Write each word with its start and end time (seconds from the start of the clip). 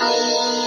Música 0.00 0.59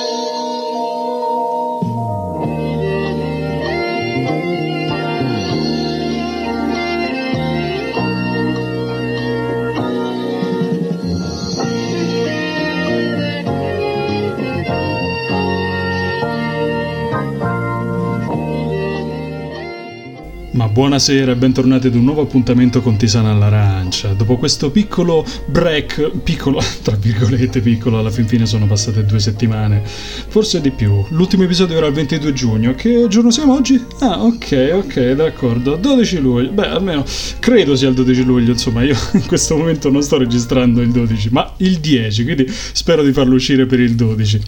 buonasera 20.74 21.34
e 21.34 21.36
bentornati 21.36 21.86
ad 21.86 21.94
un 21.94 22.04
nuovo 22.04 22.22
appuntamento 22.22 22.82
con 22.82 22.98
Tisana 22.98 23.30
all'Arancia. 23.30 24.14
Dopo 24.14 24.38
questo 24.38 24.72
piccolo 24.72 25.24
break, 25.46 26.10
piccolo, 26.24 26.60
tra 26.82 26.96
virgolette 26.96 27.62
piccolo, 27.62 28.00
alla 28.00 28.10
fin 28.10 28.28
fine 28.28 28.48
sono 28.48 28.66
passate 28.66 29.06
due 29.06 29.20
settimane, 29.20 29.84
forse 29.86 30.62
di 30.62 30.72
più. 30.72 31.06
L'ultimo 31.10 31.44
episodio 31.44 31.78
era 31.78 31.86
il 31.86 31.94
22 31.94 32.34
giugno, 32.34 32.74
che 32.74 33.06
giorno 33.08 33.30
siamo 33.30 33.54
oggi? 33.54 33.80
Ah, 34.00 34.24
ok, 34.24 34.72
ok, 34.74 35.12
d'accordo, 35.12 35.76
12 35.76 36.18
luglio, 36.18 36.50
beh 36.50 36.68
almeno 36.68 37.06
credo 37.38 37.76
sia 37.76 37.90
il 37.90 37.94
12 37.94 38.24
luglio, 38.24 38.54
insomma 38.54 38.82
io 38.82 38.98
in 39.14 39.28
questo 39.28 39.56
momento 39.56 39.92
non 39.92 40.02
sto 40.02 40.18
registrando 40.18 40.82
il 40.82 40.90
12, 40.90 41.30
ma 41.30 41.54
il 41.58 41.78
10, 41.78 42.24
quindi 42.24 42.48
spero 42.50 43.04
di 43.04 43.14
farlo 43.14 43.36
uscire 43.36 43.68
per 43.68 43.80
il 43.80 43.94
12. 43.94 44.42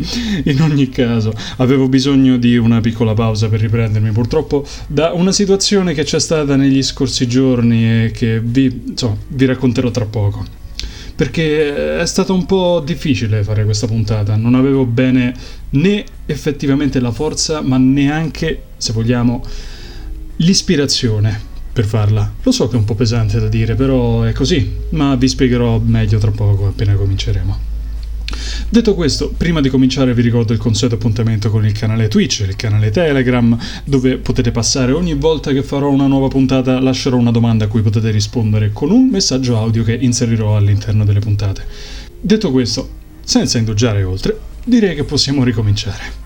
In 0.45 0.59
ogni 0.63 0.89
caso, 0.89 1.31
avevo 1.57 1.87
bisogno 1.87 2.37
di 2.37 2.57
una 2.57 2.81
piccola 2.81 3.13
pausa 3.13 3.47
per 3.47 3.59
riprendermi, 3.59 4.09
purtroppo 4.09 4.65
da 4.87 5.11
una 5.13 5.31
situazione 5.31 5.93
che 5.93 6.03
c'è 6.03 6.13
stata 6.19 6.55
negli 6.55 6.81
scorsi 6.83 7.27
giorni 7.27 8.05
e 8.05 8.11
che 8.11 8.39
vi, 8.39 8.83
insomma, 8.87 9.17
vi 9.27 9.45
racconterò 9.45 9.91
tra 9.91 10.05
poco. 10.05 10.45
Perché 11.15 11.99
è 11.99 12.05
stato 12.05 12.33
un 12.33 12.45
po' 12.45 12.81
difficile 12.85 13.43
fare 13.43 13.63
questa 13.63 13.87
puntata, 13.87 14.35
non 14.35 14.53
avevo 14.53 14.85
bene 14.85 15.33
né 15.71 16.03
effettivamente 16.25 16.99
la 16.99 17.11
forza, 17.11 17.61
ma 17.61 17.77
neanche, 17.77 18.63
se 18.75 18.91
vogliamo, 18.91 19.41
l'ispirazione 20.37 21.39
per 21.71 21.85
farla. 21.85 22.33
Lo 22.43 22.51
so 22.51 22.67
che 22.67 22.75
è 22.75 22.79
un 22.79 22.85
po' 22.85 22.95
pesante 22.95 23.39
da 23.39 23.47
dire, 23.47 23.75
però 23.75 24.23
è 24.23 24.33
così, 24.33 24.69
ma 24.89 25.15
vi 25.15 25.27
spiegherò 25.27 25.79
meglio 25.79 26.17
tra 26.19 26.31
poco 26.31 26.67
appena 26.67 26.93
cominceremo. 26.95 27.74
Detto 28.69 28.93
questo, 28.95 29.33
prima 29.35 29.61
di 29.61 29.69
cominciare 29.69 30.13
vi 30.13 30.21
ricordo 30.21 30.53
il 30.53 30.59
consueto 30.59 30.95
appuntamento 30.95 31.49
con 31.49 31.65
il 31.65 31.71
canale 31.71 32.07
Twitch, 32.07 32.39
il 32.41 32.55
canale 32.55 32.91
Telegram, 32.91 33.57
dove 33.83 34.17
potete 34.17 34.51
passare 34.51 34.91
ogni 34.91 35.13
volta 35.13 35.51
che 35.51 35.63
farò 35.63 35.89
una 35.89 36.07
nuova 36.07 36.27
puntata, 36.27 36.79
lascerò 36.79 37.17
una 37.17 37.31
domanda 37.31 37.65
a 37.65 37.67
cui 37.67 37.81
potete 37.81 38.11
rispondere 38.11 38.71
con 38.73 38.91
un 38.91 39.07
messaggio 39.09 39.57
audio 39.57 39.83
che 39.83 39.93
inserirò 39.93 40.55
all'interno 40.55 41.05
delle 41.05 41.19
puntate. 41.19 41.65
Detto 42.19 42.51
questo, 42.51 42.89
senza 43.23 43.57
indugiare 43.57 44.03
oltre, 44.03 44.37
direi 44.63 44.95
che 44.95 45.03
possiamo 45.03 45.43
ricominciare. 45.43 46.24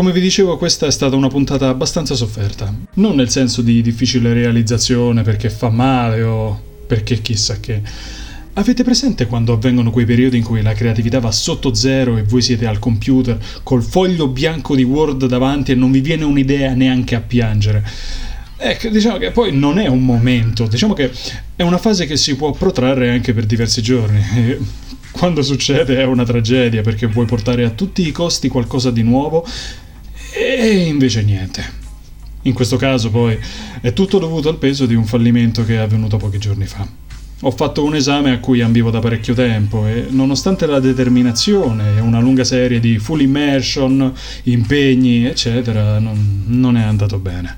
Come 0.00 0.12
vi 0.12 0.20
dicevo, 0.22 0.56
questa 0.56 0.86
è 0.86 0.90
stata 0.90 1.14
una 1.14 1.28
puntata 1.28 1.68
abbastanza 1.68 2.14
sofferta. 2.14 2.74
Non 2.94 3.16
nel 3.16 3.28
senso 3.28 3.60
di 3.60 3.82
difficile 3.82 4.32
realizzazione 4.32 5.20
perché 5.20 5.50
fa 5.50 5.68
male 5.68 6.22
o 6.22 6.58
perché 6.86 7.20
chissà 7.20 7.60
che. 7.60 7.82
Avete 8.54 8.82
presente 8.82 9.26
quando 9.26 9.52
avvengono 9.52 9.90
quei 9.90 10.06
periodi 10.06 10.38
in 10.38 10.42
cui 10.42 10.62
la 10.62 10.72
creatività 10.72 11.20
va 11.20 11.30
sotto 11.30 11.74
zero 11.74 12.16
e 12.16 12.22
voi 12.22 12.40
siete 12.40 12.66
al 12.66 12.78
computer 12.78 13.38
col 13.62 13.82
foglio 13.82 14.28
bianco 14.28 14.74
di 14.74 14.84
Word 14.84 15.26
davanti 15.26 15.72
e 15.72 15.74
non 15.74 15.90
vi 15.90 16.00
viene 16.00 16.24
un'idea 16.24 16.72
neanche 16.72 17.14
a 17.14 17.20
piangere? 17.20 17.86
Ecco, 18.56 18.88
diciamo 18.88 19.18
che 19.18 19.32
poi 19.32 19.54
non 19.54 19.78
è 19.78 19.86
un 19.86 20.02
momento, 20.02 20.66
diciamo 20.66 20.94
che 20.94 21.12
è 21.54 21.62
una 21.62 21.76
fase 21.76 22.06
che 22.06 22.16
si 22.16 22.36
può 22.36 22.52
protrarre 22.52 23.10
anche 23.10 23.34
per 23.34 23.44
diversi 23.44 23.82
giorni. 23.82 24.18
Quando 25.12 25.42
succede 25.42 25.98
è 25.98 26.04
una 26.04 26.24
tragedia 26.24 26.80
perché 26.80 27.06
vuoi 27.06 27.26
portare 27.26 27.64
a 27.64 27.70
tutti 27.70 28.06
i 28.06 28.12
costi 28.12 28.48
qualcosa 28.48 28.90
di 28.90 29.02
nuovo 29.02 29.46
e 30.32 30.86
invece 30.86 31.22
niente. 31.22 31.78
In 32.42 32.54
questo 32.54 32.76
caso 32.76 33.10
poi 33.10 33.38
è 33.80 33.92
tutto 33.92 34.18
dovuto 34.18 34.48
al 34.48 34.56
peso 34.56 34.86
di 34.86 34.94
un 34.94 35.04
fallimento 35.04 35.64
che 35.64 35.74
è 35.74 35.78
avvenuto 35.78 36.16
pochi 36.16 36.38
giorni 36.38 36.66
fa. 36.66 36.86
Ho 37.42 37.50
fatto 37.50 37.84
un 37.84 37.94
esame 37.94 38.32
a 38.32 38.38
cui 38.38 38.60
ambivo 38.60 38.90
da 38.90 38.98
parecchio 38.98 39.34
tempo 39.34 39.86
e 39.86 40.06
nonostante 40.10 40.66
la 40.66 40.78
determinazione 40.78 41.96
e 41.96 42.00
una 42.00 42.20
lunga 42.20 42.44
serie 42.44 42.80
di 42.80 42.98
full 42.98 43.20
immersion, 43.20 44.12
impegni, 44.44 45.24
eccetera, 45.26 45.98
non, 45.98 46.44
non 46.46 46.76
è 46.76 46.82
andato 46.82 47.18
bene. 47.18 47.56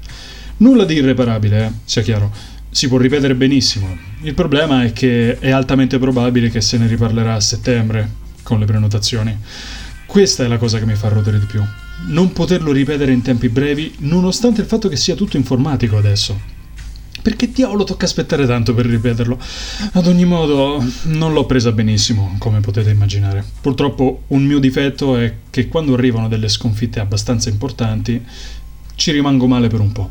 Nulla 0.58 0.84
di 0.84 0.94
irreparabile, 0.94 1.64
eh, 1.64 1.70
sia 1.84 2.02
chiaro. 2.02 2.32
Si 2.70 2.88
può 2.88 2.96
ripetere 2.96 3.34
benissimo. 3.34 3.96
Il 4.22 4.34
problema 4.34 4.84
è 4.84 4.92
che 4.92 5.38
è 5.38 5.50
altamente 5.50 5.98
probabile 5.98 6.48
che 6.48 6.60
se 6.60 6.78
ne 6.78 6.86
riparlerà 6.86 7.34
a 7.34 7.40
settembre 7.40 8.08
con 8.42 8.58
le 8.60 8.64
prenotazioni. 8.64 9.36
Questa 10.06 10.44
è 10.44 10.46
la 10.46 10.58
cosa 10.58 10.78
che 10.78 10.86
mi 10.86 10.94
fa 10.94 11.08
rodere 11.08 11.40
di 11.40 11.46
più 11.46 11.62
non 12.06 12.32
poterlo 12.32 12.72
ripetere 12.72 13.12
in 13.12 13.22
tempi 13.22 13.48
brevi, 13.48 13.94
nonostante 13.98 14.60
il 14.60 14.66
fatto 14.66 14.88
che 14.88 14.96
sia 14.96 15.14
tutto 15.14 15.36
informatico 15.36 15.96
adesso. 15.96 16.60
Perché 17.22 17.52
diavolo 17.52 17.84
tocca 17.84 18.04
aspettare 18.04 18.46
tanto 18.46 18.74
per 18.74 18.86
ripeterlo? 18.86 19.38
Ad 19.92 20.06
ogni 20.08 20.24
modo, 20.24 20.84
non 21.04 21.32
l'ho 21.32 21.46
presa 21.46 21.70
benissimo, 21.70 22.34
come 22.38 22.58
potete 22.58 22.90
immaginare. 22.90 23.44
Purtroppo 23.60 24.22
un 24.28 24.42
mio 24.42 24.58
difetto 24.58 25.16
è 25.16 25.32
che 25.48 25.68
quando 25.68 25.94
arrivano 25.94 26.26
delle 26.26 26.48
sconfitte 26.48 26.98
abbastanza 26.98 27.48
importanti, 27.48 28.20
ci 28.96 29.12
rimango 29.12 29.46
male 29.46 29.68
per 29.68 29.80
un 29.80 29.92
po' 29.92 30.10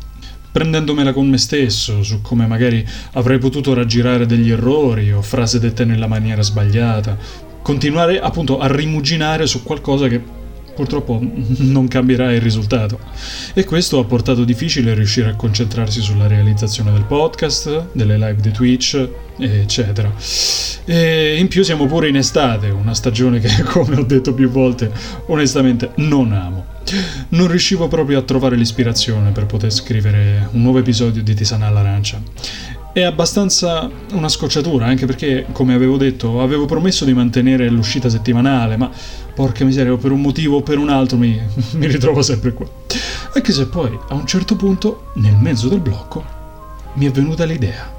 prendendomela 0.52 1.14
con 1.14 1.28
me 1.28 1.38
stesso, 1.38 2.02
su 2.02 2.20
come 2.20 2.46
magari 2.46 2.86
avrei 3.12 3.38
potuto 3.38 3.72
raggirare 3.72 4.26
degli 4.26 4.50
errori 4.50 5.10
o 5.10 5.22
frasi 5.22 5.58
dette 5.58 5.86
nella 5.86 6.06
maniera 6.06 6.42
sbagliata, 6.42 7.16
continuare 7.62 8.20
appunto 8.20 8.58
a 8.58 8.66
rimuginare 8.70 9.46
su 9.46 9.62
qualcosa 9.62 10.08
che 10.08 10.20
purtroppo 10.74 11.20
non 11.58 11.88
cambierà 11.88 12.32
il 12.32 12.40
risultato. 12.40 12.98
E 13.54 13.64
questo 13.64 13.98
ha 13.98 14.04
portato 14.04 14.44
difficile 14.44 14.94
riuscire 14.94 15.30
a 15.30 15.34
concentrarsi 15.34 16.00
sulla 16.00 16.26
realizzazione 16.26 16.92
del 16.92 17.04
podcast, 17.04 17.88
delle 17.92 18.16
live 18.16 18.40
di 18.40 18.50
Twitch, 18.50 19.08
eccetera. 19.38 20.12
E 20.84 21.36
in 21.38 21.48
più 21.48 21.62
siamo 21.62 21.86
pure 21.86 22.08
in 22.08 22.16
estate, 22.16 22.68
una 22.68 22.94
stagione 22.94 23.40
che, 23.40 23.62
come 23.64 23.96
ho 23.96 24.04
detto 24.04 24.34
più 24.34 24.48
volte, 24.48 24.90
onestamente 25.26 25.92
non 25.96 26.32
amo. 26.32 26.70
Non 27.30 27.48
riuscivo 27.48 27.88
proprio 27.88 28.18
a 28.18 28.22
trovare 28.22 28.56
l'ispirazione 28.56 29.30
per 29.30 29.46
poter 29.46 29.72
scrivere 29.72 30.48
un 30.52 30.62
nuovo 30.62 30.78
episodio 30.78 31.22
di 31.22 31.34
Tisana 31.34 31.66
all'Arancia. 31.68 32.20
È 32.92 33.02
abbastanza 33.02 33.90
una 34.12 34.28
scocciatura, 34.28 34.84
anche 34.84 35.06
perché, 35.06 35.46
come 35.52 35.72
avevo 35.72 35.96
detto, 35.96 36.42
avevo 36.42 36.66
promesso 36.66 37.06
di 37.06 37.14
mantenere 37.14 37.70
l'uscita 37.70 38.10
settimanale, 38.10 38.76
ma 38.76 38.90
porca 39.34 39.64
miseria, 39.64 39.96
per 39.96 40.10
un 40.10 40.20
motivo 40.20 40.58
o 40.58 40.62
per 40.62 40.76
un 40.76 40.90
altro 40.90 41.16
mi, 41.16 41.40
mi 41.72 41.86
ritrovo 41.86 42.20
sempre 42.20 42.52
qua. 42.52 42.66
Anche 43.34 43.52
se 43.52 43.66
poi, 43.66 43.98
a 44.08 44.14
un 44.14 44.26
certo 44.26 44.56
punto, 44.56 45.12
nel 45.14 45.36
mezzo 45.36 45.68
del 45.68 45.80
blocco, 45.80 46.22
mi 46.94 47.06
è 47.06 47.10
venuta 47.10 47.44
l'idea. 47.44 47.91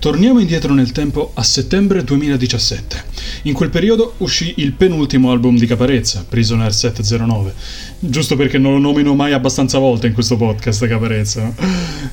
Torniamo 0.00 0.40
indietro 0.40 0.72
nel 0.72 0.92
tempo 0.92 1.32
a 1.34 1.42
settembre 1.42 2.02
2017. 2.02 3.04
In 3.42 3.52
quel 3.52 3.68
periodo 3.68 4.14
uscì 4.18 4.54
il 4.56 4.72
penultimo 4.72 5.30
album 5.30 5.58
di 5.58 5.66
Caparezza, 5.66 6.24
Prisoner 6.26 6.72
709. 6.72 7.52
Giusto 7.98 8.34
perché 8.34 8.56
non 8.56 8.72
lo 8.72 8.78
nomino 8.78 9.14
mai 9.14 9.34
abbastanza 9.34 9.76
volte 9.76 10.06
in 10.06 10.14
questo 10.14 10.38
podcast 10.38 10.86
Caparezza. 10.86 11.54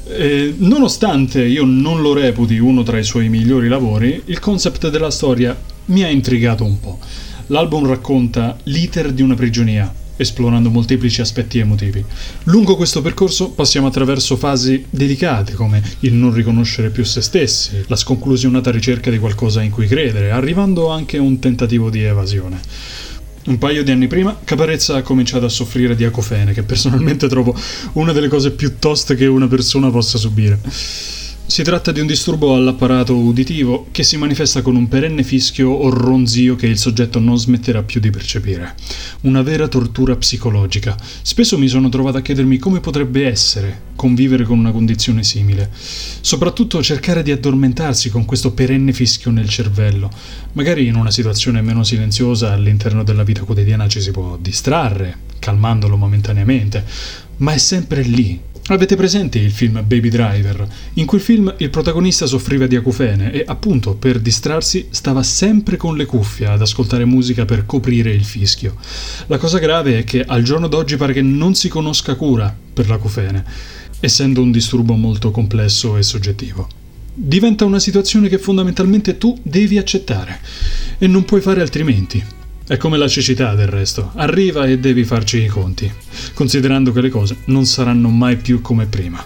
E, 0.06 0.54
nonostante 0.58 1.46
io 1.46 1.64
non 1.64 2.02
lo 2.02 2.12
reputi 2.12 2.58
uno 2.58 2.84
tra 2.84 3.00
i 3.00 3.06
suoi 3.06 3.30
migliori 3.30 3.70
lavori, 3.70 4.22
il 4.26 4.40
concept 4.40 4.90
della 4.90 5.10
storia 5.10 5.58
mi 5.86 6.04
ha 6.04 6.10
intrigato 6.10 6.66
un 6.66 6.82
po'. 6.82 7.00
L'album 7.48 7.88
racconta 7.88 8.58
l'iter 8.64 9.14
di 9.14 9.22
una 9.22 9.36
prigionia, 9.36 9.90
esplorando 10.18 10.70
molteplici 10.70 11.22
aspetti 11.22 11.60
emotivi. 11.60 12.04
Lungo 12.44 12.76
questo 12.76 13.02
percorso 13.02 13.52
passiamo 13.52 13.88
attraverso 13.88 14.36
fasi 14.36 14.86
delicate 14.90 15.54
come 15.54 15.82
il 16.00 16.14
non 16.14 16.34
riconoscere 16.34 16.90
più 16.90 17.06
se 17.06 17.22
stessi, 17.22 17.84
la 17.88 17.96
sconclusionata 17.96 18.72
ricerca 18.72 19.10
di 19.10 19.20
qualcosa 19.20 19.62
in 19.62 19.72
cui 19.72 19.88
credere, 19.88 20.32
arrivando 20.32 20.90
anche 20.90 21.18
a 21.18 21.22
un 21.22 21.40
tentativo 21.40 21.90
di 21.90 22.04
evasione. 22.04 22.60
Un 23.46 23.58
paio 23.60 23.82
di 23.82 23.92
anni 23.92 24.08
prima, 24.08 24.38
Caparezza 24.44 24.98
ha 24.98 25.02
cominciato 25.02 25.46
a 25.46 25.50
soffrire 25.50 25.96
di 25.96 26.04
acofene, 26.04 26.52
che 26.52 26.64
personalmente 26.64 27.30
trovo 27.30 27.56
una 27.94 28.12
delle 28.12 28.28
cose 28.28 28.52
più 28.52 28.78
toste 28.78 29.16
che 29.16 29.26
una 29.26 29.48
persona 29.48 29.90
possa 29.90 30.18
subire. 30.18 30.60
Si 31.50 31.64
tratta 31.64 31.94
di 31.94 32.02
un 32.02 32.08
disturbo 32.08 32.54
all'apparato 32.54 33.16
uditivo 33.16 33.88
che 33.92 34.04
si 34.04 34.18
manifesta 34.18 34.62
con 34.62 34.76
un 34.76 34.90
perenne 34.90 35.24
fischio 35.24 35.70
o 35.70 35.90
ronzio 35.90 36.58
che 36.58 36.68
il 36.68 36.78
soggetto 36.78 37.20
non 37.20 37.38
smetterà 37.40 37.84
più 37.84 38.02
di 38.02 38.10
percepire. 38.10 38.76
Una 39.22 39.42
vera 39.42 39.70
tortura 39.70 40.18
psicologica. 40.18 40.98
Spesso 41.22 41.58
mi 41.58 41.70
sono 41.70 41.88
trovato 41.88 42.18
a 42.18 42.22
chiedermi 42.22 42.58
come 42.58 42.82
potrebbe 42.82 43.26
essere 43.26 43.86
convivere 43.96 44.44
con 44.44 44.60
una 44.60 44.74
condizione 44.74 45.24
simile. 45.24 45.72
Soprattutto 45.72 46.84
cercare 46.84 47.24
di 47.24 47.32
addormentarsi 47.32 48.10
con 48.10 48.26
questo 48.26 48.52
perenne 48.52 48.92
fischio 48.92 49.32
nel 49.32 49.48
cervello. 49.48 50.12
Magari 50.52 50.86
in 50.86 50.96
una 50.96 51.12
situazione 51.12 51.62
meno 51.62 51.84
silenziosa 51.84 52.52
all'interno 52.52 53.04
della 53.04 53.24
vita 53.24 53.44
quotidiana 53.44 53.88
ci 53.88 54.02
si 54.02 54.12
può 54.12 54.38
distrarre, 54.38 55.18
calmandolo 55.40 55.96
momentaneamente, 55.96 56.84
ma 57.38 57.54
è 57.54 57.58
sempre 57.58 58.02
lì, 58.02 58.40
Avete 58.70 58.98
presente 58.98 59.40
il 59.40 59.52
film 59.52 59.82
Baby 59.88 60.10
Driver? 60.10 60.68
In 60.96 61.06
quel 61.06 61.22
film 61.22 61.54
il 61.60 61.70
protagonista 61.70 62.26
soffriva 62.26 62.68
di 62.68 62.76
acufene 62.76 63.32
e 63.32 63.46
appunto 63.48 63.96
per 63.96 64.20
distrarsi 64.20 64.88
stava 64.90 65.24
sempre 65.24 65.78
con 65.78 65.96
le 65.96 66.04
cuffie 66.04 66.48
ad 66.48 66.60
ascoltare 66.60 67.06
musica 67.06 67.46
per 67.46 67.66
coprire 67.66 68.12
il 68.12 68.26
fischio. 68.26 68.76
La 69.28 69.38
cosa 69.38 69.60
grave 69.60 70.00
è 70.00 70.04
che 70.04 70.22
al 70.22 70.44
giorno 70.44 70.68
d'oggi 70.68 70.98
pare 70.98 71.14
che 71.14 71.22
non 71.22 71.56
si 71.56 71.70
conosca 71.70 72.16
cura 72.16 72.54
per 72.74 72.90
l'acufene, 72.90 73.46
essendo 74.02 74.42
un 74.42 74.52
disturbo 74.52 74.96
molto 74.96 75.32
complesso 75.32 75.96
e 75.96 76.04
soggettivo. 76.04 76.68
Diventa 77.14 77.64
una 77.64 77.80
situazione 77.80 78.28
che 78.28 78.38
fondamentalmente 78.38 79.18
tu 79.18 79.40
devi 79.44 79.78
accettare 79.78 80.42
e 80.98 81.08
non 81.08 81.24
puoi 81.24 81.40
fare 81.40 81.62
altrimenti. 81.62 82.22
È 82.70 82.76
come 82.76 82.98
la 82.98 83.08
cecità 83.08 83.56
del 83.56 83.68
resto, 83.68 84.12
arriva 84.16 84.66
e 84.66 84.78
devi 84.78 85.06
farci 85.06 85.38
i 85.38 85.48
conti, 85.48 85.90
considerando 86.34 86.92
che 86.92 87.00
le 87.00 87.10
cose 87.10 87.38
non 87.46 87.66
saranno 87.66 88.10
mai 88.10 88.36
più 88.36 88.60
come 88.60 88.88
prima. 88.88 89.24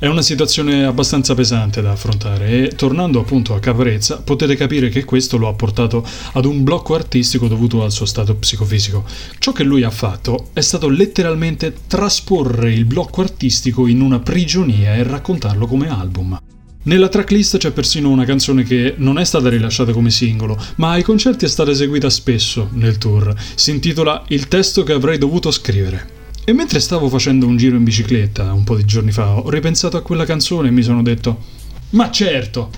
È 0.00 0.08
una 0.08 0.20
situazione 0.20 0.84
abbastanza 0.84 1.36
pesante 1.36 1.80
da 1.80 1.92
affrontare 1.92 2.48
e 2.48 2.68
tornando 2.74 3.20
appunto 3.20 3.54
a 3.54 3.60
Caprezza 3.60 4.16
potete 4.16 4.56
capire 4.56 4.88
che 4.88 5.04
questo 5.04 5.36
lo 5.36 5.46
ha 5.46 5.52
portato 5.52 6.04
ad 6.32 6.44
un 6.44 6.64
blocco 6.64 6.96
artistico 6.96 7.46
dovuto 7.46 7.84
al 7.84 7.92
suo 7.92 8.04
stato 8.04 8.34
psicofisico. 8.34 9.04
Ciò 9.38 9.52
che 9.52 9.62
lui 9.62 9.84
ha 9.84 9.90
fatto 9.90 10.48
è 10.54 10.60
stato 10.60 10.88
letteralmente 10.88 11.72
trasporre 11.86 12.72
il 12.72 12.84
blocco 12.84 13.20
artistico 13.20 13.86
in 13.86 14.00
una 14.00 14.18
prigionia 14.18 14.96
e 14.96 15.04
raccontarlo 15.04 15.68
come 15.68 15.88
album. 15.88 16.36
Nella 16.84 17.08
tracklist 17.08 17.58
c'è 17.58 17.70
persino 17.70 18.10
una 18.10 18.24
canzone 18.24 18.64
che 18.64 18.94
non 18.96 19.16
è 19.16 19.24
stata 19.24 19.48
rilasciata 19.48 19.92
come 19.92 20.10
singolo, 20.10 20.60
ma 20.76 20.90
ai 20.90 21.04
concerti 21.04 21.44
è 21.44 21.48
stata 21.48 21.70
eseguita 21.70 22.10
spesso 22.10 22.70
nel 22.72 22.98
tour. 22.98 23.32
Si 23.54 23.70
intitola 23.70 24.24
Il 24.28 24.48
testo 24.48 24.82
che 24.82 24.92
avrei 24.92 25.16
dovuto 25.16 25.52
scrivere. 25.52 26.10
E 26.44 26.52
mentre 26.52 26.80
stavo 26.80 27.08
facendo 27.08 27.46
un 27.46 27.56
giro 27.56 27.76
in 27.76 27.84
bicicletta 27.84 28.52
un 28.52 28.64
po' 28.64 28.74
di 28.74 28.84
giorni 28.84 29.12
fa, 29.12 29.36
ho 29.36 29.48
ripensato 29.48 29.96
a 29.96 30.02
quella 30.02 30.24
canzone 30.24 30.68
e 30.68 30.70
mi 30.72 30.82
sono 30.82 31.02
detto: 31.02 31.44
Ma 31.90 32.10
certo, 32.10 32.70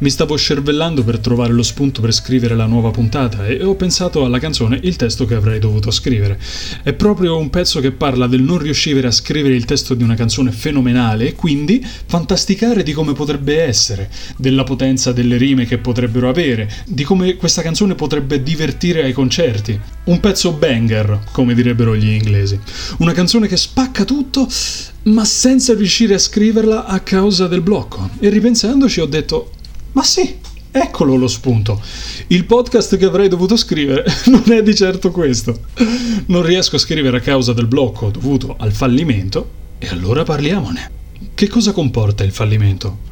Mi 0.00 0.10
stavo 0.10 0.36
scervellando 0.36 1.02
per 1.02 1.18
trovare 1.18 1.52
lo 1.52 1.64
spunto 1.64 2.00
per 2.00 2.14
scrivere 2.14 2.54
la 2.54 2.66
nuova 2.66 2.90
puntata 2.90 3.48
e 3.48 3.64
ho 3.64 3.74
pensato 3.74 4.24
alla 4.24 4.38
canzone 4.38 4.78
il 4.84 4.94
testo 4.94 5.24
che 5.24 5.34
avrei 5.34 5.58
dovuto 5.58 5.90
scrivere. 5.90 6.38
È 6.84 6.92
proprio 6.92 7.36
un 7.36 7.50
pezzo 7.50 7.80
che 7.80 7.90
parla 7.90 8.28
del 8.28 8.40
non 8.40 8.58
riuscire 8.58 9.04
a 9.04 9.10
scrivere 9.10 9.56
il 9.56 9.64
testo 9.64 9.94
di 9.94 10.04
una 10.04 10.14
canzone 10.14 10.52
fenomenale 10.52 11.26
e 11.26 11.34
quindi 11.34 11.84
fantasticare 11.84 12.84
di 12.84 12.92
come 12.92 13.12
potrebbe 13.12 13.60
essere, 13.60 14.08
della 14.36 14.62
potenza 14.62 15.10
delle 15.10 15.36
rime 15.36 15.66
che 15.66 15.78
potrebbero 15.78 16.28
avere, 16.28 16.70
di 16.86 17.02
come 17.02 17.34
questa 17.34 17.62
canzone 17.62 17.96
potrebbe 17.96 18.40
divertire 18.40 19.02
ai 19.02 19.12
concerti. 19.12 19.80
Un 20.04 20.20
pezzo 20.20 20.52
banger, 20.52 21.24
come 21.32 21.54
direbbero 21.54 21.96
gli 21.96 22.08
inglesi. 22.08 22.56
Una 22.98 23.12
canzone 23.12 23.48
che 23.48 23.56
spacca 23.56 24.04
tutto 24.04 24.46
ma 25.08 25.24
senza 25.24 25.74
riuscire 25.74 26.14
a 26.14 26.18
scriverla 26.18 26.84
a 26.84 27.00
causa 27.00 27.46
del 27.46 27.62
blocco. 27.62 28.10
E 28.20 28.28
ripensandoci 28.28 29.00
ho 29.00 29.06
detto 29.06 29.52
ma 29.92 30.02
sì, 30.02 30.36
eccolo 30.70 31.16
lo 31.16 31.28
spunto. 31.28 31.80
Il 32.28 32.44
podcast 32.44 32.96
che 32.96 33.04
avrei 33.04 33.28
dovuto 33.28 33.56
scrivere 33.56 34.04
non 34.26 34.44
è 34.52 34.62
di 34.62 34.74
certo 34.74 35.10
questo. 35.10 35.60
Non 36.26 36.42
riesco 36.42 36.76
a 36.76 36.80
scrivere 36.80 37.18
a 37.18 37.20
causa 37.20 37.52
del 37.52 37.66
blocco 37.66 38.10
dovuto 38.10 38.56
al 38.58 38.72
fallimento 38.72 39.50
e 39.78 39.88
allora 39.88 40.22
parliamone. 40.22 40.90
Che 41.34 41.48
cosa 41.48 41.72
comporta 41.72 42.24
il 42.24 42.32
fallimento? 42.32 43.06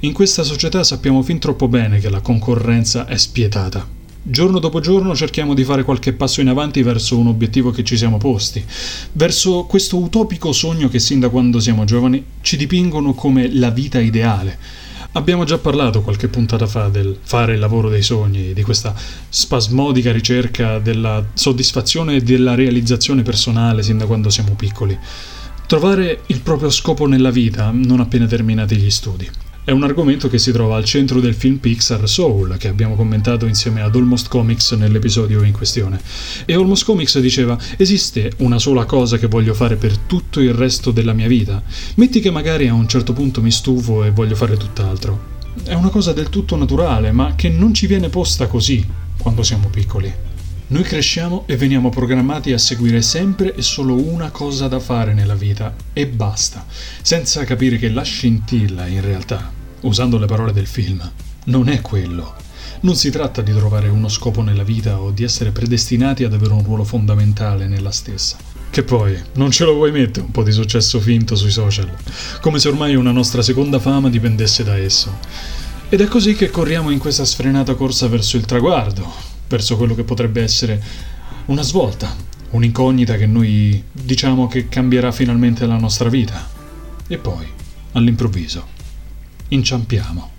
In 0.00 0.12
questa 0.12 0.42
società 0.42 0.82
sappiamo 0.82 1.22
fin 1.22 1.38
troppo 1.38 1.68
bene 1.68 2.00
che 2.00 2.10
la 2.10 2.20
concorrenza 2.20 3.06
è 3.06 3.16
spietata. 3.16 4.00
Giorno 4.24 4.58
dopo 4.58 4.80
giorno 4.80 5.16
cerchiamo 5.16 5.52
di 5.52 5.64
fare 5.64 5.82
qualche 5.82 6.12
passo 6.12 6.40
in 6.40 6.48
avanti 6.48 6.82
verso 6.82 7.18
un 7.18 7.26
obiettivo 7.26 7.72
che 7.72 7.82
ci 7.82 7.96
siamo 7.96 8.18
posti, 8.18 8.64
verso 9.12 9.64
questo 9.64 9.98
utopico 9.98 10.52
sogno 10.52 10.88
che 10.88 11.00
sin 11.00 11.18
da 11.18 11.28
quando 11.28 11.58
siamo 11.58 11.84
giovani 11.84 12.24
ci 12.40 12.56
dipingono 12.56 13.14
come 13.14 13.52
la 13.52 13.70
vita 13.70 13.98
ideale, 13.98 14.58
Abbiamo 15.14 15.44
già 15.44 15.58
parlato 15.58 16.00
qualche 16.00 16.28
puntata 16.28 16.66
fa 16.66 16.88
del 16.88 17.18
fare 17.20 17.52
il 17.52 17.58
lavoro 17.58 17.90
dei 17.90 18.00
sogni, 18.00 18.54
di 18.54 18.62
questa 18.62 18.94
spasmodica 19.28 20.10
ricerca 20.10 20.78
della 20.78 21.22
soddisfazione 21.34 22.16
e 22.16 22.20
della 22.22 22.54
realizzazione 22.54 23.20
personale 23.20 23.82
sin 23.82 23.98
da 23.98 24.06
quando 24.06 24.30
siamo 24.30 24.54
piccoli. 24.54 24.98
Trovare 25.66 26.22
il 26.26 26.40
proprio 26.40 26.70
scopo 26.70 27.06
nella 27.06 27.30
vita 27.30 27.70
non 27.74 28.00
appena 28.00 28.26
terminati 28.26 28.76
gli 28.76 28.90
studi. 28.90 29.28
È 29.64 29.70
un 29.70 29.84
argomento 29.84 30.28
che 30.28 30.38
si 30.38 30.50
trova 30.50 30.74
al 30.74 30.84
centro 30.84 31.20
del 31.20 31.34
film 31.34 31.58
Pixar 31.58 32.08
Soul, 32.08 32.56
che 32.56 32.66
abbiamo 32.66 32.96
commentato 32.96 33.46
insieme 33.46 33.80
ad 33.80 33.94
Almost 33.94 34.26
Comics 34.26 34.72
nell'episodio 34.72 35.44
in 35.44 35.52
questione. 35.52 36.00
E 36.44 36.54
Almost 36.54 36.84
Comics 36.84 37.20
diceva: 37.20 37.56
Esiste 37.76 38.32
una 38.38 38.58
sola 38.58 38.86
cosa 38.86 39.18
che 39.18 39.28
voglio 39.28 39.54
fare 39.54 39.76
per 39.76 39.96
tutto 39.98 40.40
il 40.40 40.52
resto 40.52 40.90
della 40.90 41.12
mia 41.12 41.28
vita? 41.28 41.62
Metti 41.94 42.18
che 42.18 42.32
magari 42.32 42.66
a 42.66 42.74
un 42.74 42.88
certo 42.88 43.12
punto 43.12 43.40
mi 43.40 43.52
stufo 43.52 44.02
e 44.02 44.10
voglio 44.10 44.34
fare 44.34 44.56
tutt'altro. 44.56 45.30
È 45.62 45.74
una 45.74 45.90
cosa 45.90 46.12
del 46.12 46.28
tutto 46.28 46.56
naturale, 46.56 47.12
ma 47.12 47.36
che 47.36 47.48
non 47.48 47.72
ci 47.72 47.86
viene 47.86 48.08
posta 48.08 48.48
così 48.48 48.84
quando 49.16 49.44
siamo 49.44 49.68
piccoli. 49.68 50.12
Noi 50.72 50.84
cresciamo 50.84 51.44
e 51.44 51.58
veniamo 51.58 51.90
programmati 51.90 52.50
a 52.54 52.58
seguire 52.58 53.02
sempre 53.02 53.54
e 53.54 53.60
solo 53.60 53.94
una 53.94 54.30
cosa 54.30 54.68
da 54.68 54.80
fare 54.80 55.12
nella 55.12 55.34
vita 55.34 55.74
e 55.92 56.06
basta, 56.06 56.64
senza 57.02 57.44
capire 57.44 57.76
che 57.76 57.90
la 57.90 58.00
scintilla 58.00 58.86
in 58.86 59.02
realtà, 59.02 59.52
usando 59.80 60.16
le 60.16 60.24
parole 60.24 60.54
del 60.54 60.66
film, 60.66 60.98
non 61.44 61.68
è 61.68 61.82
quello. 61.82 62.36
Non 62.80 62.96
si 62.96 63.10
tratta 63.10 63.42
di 63.42 63.52
trovare 63.52 63.90
uno 63.90 64.08
scopo 64.08 64.40
nella 64.40 64.62
vita 64.62 64.98
o 64.98 65.10
di 65.10 65.24
essere 65.24 65.50
predestinati 65.50 66.24
ad 66.24 66.32
avere 66.32 66.54
un 66.54 66.64
ruolo 66.64 66.84
fondamentale 66.84 67.68
nella 67.68 67.92
stessa. 67.92 68.38
Che 68.70 68.82
poi, 68.82 69.14
non 69.34 69.50
ce 69.50 69.66
lo 69.66 69.74
vuoi 69.74 69.92
mettere 69.92 70.24
un 70.24 70.32
po' 70.32 70.42
di 70.42 70.52
successo 70.52 71.00
finto 71.00 71.36
sui 71.36 71.50
social, 71.50 71.94
come 72.40 72.58
se 72.58 72.68
ormai 72.68 72.94
una 72.94 73.12
nostra 73.12 73.42
seconda 73.42 73.78
fama 73.78 74.08
dipendesse 74.08 74.64
da 74.64 74.78
esso. 74.78 75.18
Ed 75.90 76.00
è 76.00 76.06
così 76.06 76.34
che 76.34 76.48
corriamo 76.48 76.88
in 76.88 76.98
questa 76.98 77.26
sfrenata 77.26 77.74
corsa 77.74 78.08
verso 78.08 78.38
il 78.38 78.46
traguardo, 78.46 79.31
verso 79.48 79.76
quello 79.76 79.94
che 79.94 80.04
potrebbe 80.04 80.42
essere 80.42 80.82
Una 81.46 81.62
svolta, 81.62 82.14
un'incognita 82.50 83.16
che 83.16 83.26
noi 83.26 83.82
diciamo 83.90 84.46
che 84.46 84.68
cambierà 84.68 85.10
finalmente 85.12 85.66
la 85.66 85.76
nostra 85.76 86.08
vita. 86.08 86.48
E 87.08 87.18
poi, 87.18 87.46
all'improvviso, 87.92 88.66
inciampiamo. 89.48 90.30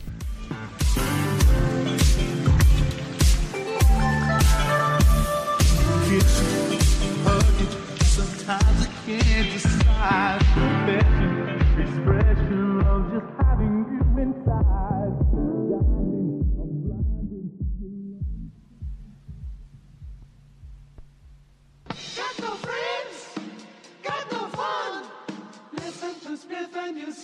This 26.84 27.24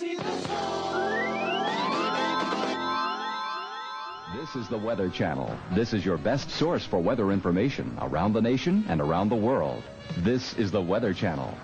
is 4.56 4.68
the 4.70 4.78
Weather 4.78 5.10
Channel. 5.10 5.54
This 5.74 5.92
is 5.92 6.02
your 6.02 6.16
best 6.16 6.50
source 6.50 6.86
for 6.86 6.98
weather 6.98 7.30
information 7.30 7.94
around 8.00 8.32
the 8.32 8.40
nation 8.40 8.86
and 8.88 9.02
around 9.02 9.28
the 9.28 9.36
world. 9.36 9.82
This 10.16 10.54
is 10.54 10.70
the 10.70 10.80
Weather 10.80 11.12
Channel. 11.12 11.54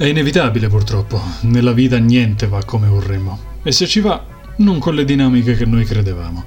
È 0.00 0.06
inevitabile 0.06 0.68
purtroppo, 0.68 1.20
nella 1.42 1.72
vita 1.72 1.98
niente 1.98 2.46
va 2.48 2.64
come 2.64 2.88
vorremmo. 2.88 3.38
E 3.62 3.70
se 3.70 3.86
ci 3.86 4.00
va, 4.00 4.24
non 4.56 4.78
con 4.78 4.94
le 4.94 5.04
dinamiche 5.04 5.54
che 5.54 5.66
noi 5.66 5.84
credevamo. 5.84 6.42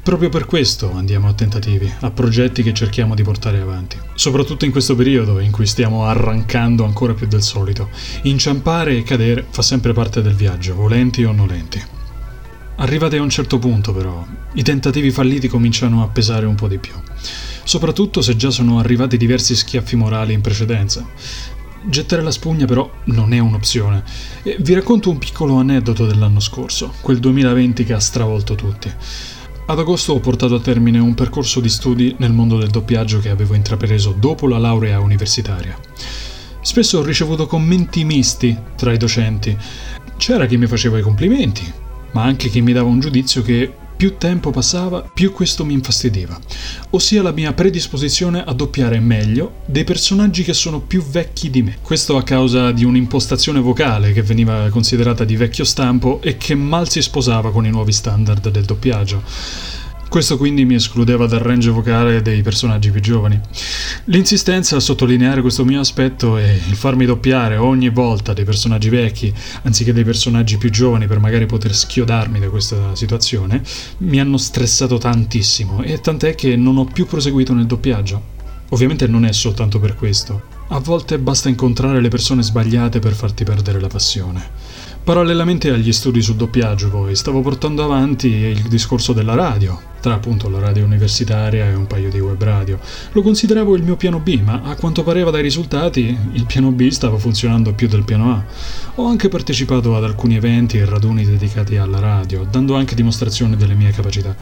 Proprio 0.00 0.28
per 0.28 0.46
questo 0.46 0.92
andiamo 0.92 1.26
a 1.26 1.32
tentativi, 1.32 1.92
a 2.02 2.12
progetti 2.12 2.62
che 2.62 2.72
cerchiamo 2.72 3.16
di 3.16 3.24
portare 3.24 3.58
avanti. 3.58 3.96
Soprattutto 4.14 4.64
in 4.64 4.70
questo 4.70 4.94
periodo 4.94 5.40
in 5.40 5.50
cui 5.50 5.66
stiamo 5.66 6.04
arrancando 6.04 6.84
ancora 6.84 7.14
più 7.14 7.26
del 7.26 7.42
solito. 7.42 7.88
Inciampare 8.22 8.96
e 8.96 9.02
cadere 9.02 9.44
fa 9.50 9.62
sempre 9.62 9.92
parte 9.92 10.22
del 10.22 10.36
viaggio, 10.36 10.76
volenti 10.76 11.24
o 11.24 11.32
nolenti. 11.32 11.82
Arrivati 12.76 13.16
a 13.16 13.22
un 13.22 13.28
certo 13.28 13.58
punto 13.58 13.92
però, 13.92 14.24
i 14.52 14.62
tentativi 14.62 15.10
falliti 15.10 15.48
cominciano 15.48 16.04
a 16.04 16.08
pesare 16.10 16.46
un 16.46 16.54
po' 16.54 16.68
di 16.68 16.78
più. 16.78 16.92
Soprattutto 17.64 18.20
se 18.20 18.36
già 18.36 18.50
sono 18.50 18.78
arrivati 18.78 19.16
diversi 19.16 19.56
schiaffi 19.56 19.96
morali 19.96 20.32
in 20.32 20.42
precedenza. 20.42 21.04
Gettare 21.86 22.22
la 22.22 22.30
spugna 22.30 22.64
però 22.64 22.90
non 23.04 23.34
è 23.34 23.38
un'opzione. 23.38 24.02
Vi 24.58 24.74
racconto 24.74 25.10
un 25.10 25.18
piccolo 25.18 25.56
aneddoto 25.56 26.06
dell'anno 26.06 26.40
scorso, 26.40 26.94
quel 27.00 27.18
2020 27.18 27.84
che 27.84 27.92
ha 27.92 28.00
stravolto 28.00 28.54
tutti. 28.54 28.90
Ad 29.66 29.78
agosto 29.78 30.12
ho 30.14 30.20
portato 30.20 30.54
a 30.54 30.60
termine 30.60 30.98
un 30.98 31.14
percorso 31.14 31.60
di 31.60 31.68
studi 31.68 32.14
nel 32.18 32.32
mondo 32.32 32.58
del 32.58 32.70
doppiaggio 32.70 33.18
che 33.18 33.28
avevo 33.28 33.54
intrapreso 33.54 34.14
dopo 34.18 34.46
la 34.48 34.58
laurea 34.58 35.00
universitaria. 35.00 35.78
Spesso 36.60 36.98
ho 36.98 37.02
ricevuto 37.02 37.46
commenti 37.46 38.04
misti 38.04 38.56
tra 38.76 38.92
i 38.92 38.96
docenti. 38.96 39.56
C'era 40.16 40.46
chi 40.46 40.56
mi 40.56 40.66
faceva 40.66 40.98
i 40.98 41.02
complimenti, 41.02 41.70
ma 42.12 42.22
anche 42.22 42.48
chi 42.48 42.62
mi 42.62 42.72
dava 42.72 42.88
un 42.88 43.00
giudizio 43.00 43.42
che 43.42 43.72
più 43.96 44.16
tempo 44.16 44.50
passava, 44.50 45.00
più 45.02 45.32
questo 45.32 45.64
mi 45.64 45.72
infastidiva, 45.72 46.38
ossia 46.90 47.22
la 47.22 47.32
mia 47.32 47.52
predisposizione 47.52 48.42
a 48.44 48.52
doppiare 48.52 48.98
meglio 49.00 49.62
dei 49.66 49.84
personaggi 49.84 50.42
che 50.42 50.52
sono 50.52 50.80
più 50.80 51.02
vecchi 51.02 51.50
di 51.50 51.62
me. 51.62 51.78
Questo 51.80 52.16
a 52.16 52.22
causa 52.22 52.72
di 52.72 52.84
un'impostazione 52.84 53.60
vocale 53.60 54.12
che 54.12 54.22
veniva 54.22 54.68
considerata 54.70 55.24
di 55.24 55.36
vecchio 55.36 55.64
stampo 55.64 56.20
e 56.22 56.36
che 56.36 56.54
mal 56.54 56.88
si 56.88 57.02
sposava 57.02 57.50
con 57.50 57.66
i 57.66 57.70
nuovi 57.70 57.92
standard 57.92 58.50
del 58.50 58.64
doppiaggio. 58.64 59.22
Questo 60.14 60.36
quindi 60.36 60.64
mi 60.64 60.76
escludeva 60.76 61.26
dal 61.26 61.40
range 61.40 61.70
vocale 61.70 62.22
dei 62.22 62.40
personaggi 62.40 62.92
più 62.92 63.00
giovani. 63.00 63.40
L'insistenza 64.04 64.76
a 64.76 64.78
sottolineare 64.78 65.40
questo 65.40 65.64
mio 65.64 65.80
aspetto 65.80 66.38
e 66.38 66.52
il 66.68 66.76
farmi 66.76 67.04
doppiare 67.04 67.56
ogni 67.56 67.88
volta 67.88 68.32
dei 68.32 68.44
personaggi 68.44 68.90
vecchi 68.90 69.34
anziché 69.62 69.92
dei 69.92 70.04
personaggi 70.04 70.56
più 70.56 70.70
giovani 70.70 71.08
per 71.08 71.18
magari 71.18 71.46
poter 71.46 71.74
schiodarmi 71.74 72.38
da 72.38 72.48
questa 72.48 72.94
situazione 72.94 73.60
mi 73.98 74.20
hanno 74.20 74.36
stressato 74.36 74.98
tantissimo 74.98 75.82
e 75.82 76.00
tant'è 76.00 76.36
che 76.36 76.54
non 76.54 76.76
ho 76.76 76.84
più 76.84 77.06
proseguito 77.06 77.52
nel 77.52 77.66
doppiaggio. 77.66 78.22
Ovviamente 78.68 79.08
non 79.08 79.24
è 79.24 79.32
soltanto 79.32 79.80
per 79.80 79.96
questo. 79.96 80.42
A 80.68 80.78
volte 80.78 81.18
basta 81.18 81.48
incontrare 81.48 82.00
le 82.00 82.08
persone 82.08 82.44
sbagliate 82.44 83.00
per 83.00 83.14
farti 83.14 83.42
perdere 83.42 83.80
la 83.80 83.88
passione. 83.88 84.63
Parallelamente 85.04 85.68
agli 85.68 85.92
studi 85.92 86.22
sul 86.22 86.36
doppiaggio 86.36 86.88
poi 86.88 87.14
stavo 87.14 87.42
portando 87.42 87.84
avanti 87.84 88.28
il 88.28 88.62
discorso 88.68 89.12
della 89.12 89.34
radio, 89.34 89.78
tra 90.00 90.14
appunto 90.14 90.48
la 90.48 90.58
radio 90.58 90.86
universitaria 90.86 91.66
e 91.66 91.74
un 91.74 91.86
paio 91.86 92.08
di 92.08 92.18
web 92.20 92.42
radio. 92.42 92.78
Lo 93.12 93.20
consideravo 93.20 93.76
il 93.76 93.82
mio 93.82 93.96
piano 93.96 94.18
B, 94.18 94.40
ma 94.42 94.62
a 94.64 94.74
quanto 94.76 95.02
pareva 95.02 95.30
dai 95.30 95.42
risultati 95.42 96.16
il 96.32 96.46
piano 96.46 96.70
B 96.70 96.88
stava 96.88 97.18
funzionando 97.18 97.74
più 97.74 97.86
del 97.86 98.02
piano 98.02 98.32
A. 98.32 98.44
Ho 98.94 99.06
anche 99.06 99.28
partecipato 99.28 99.94
ad 99.94 100.04
alcuni 100.04 100.36
eventi 100.36 100.78
e 100.78 100.86
raduni 100.86 101.26
dedicati 101.26 101.76
alla 101.76 101.98
radio, 101.98 102.46
dando 102.50 102.74
anche 102.74 102.94
dimostrazione 102.94 103.58
delle 103.58 103.74
mie 103.74 103.90
capacità. 103.90 104.34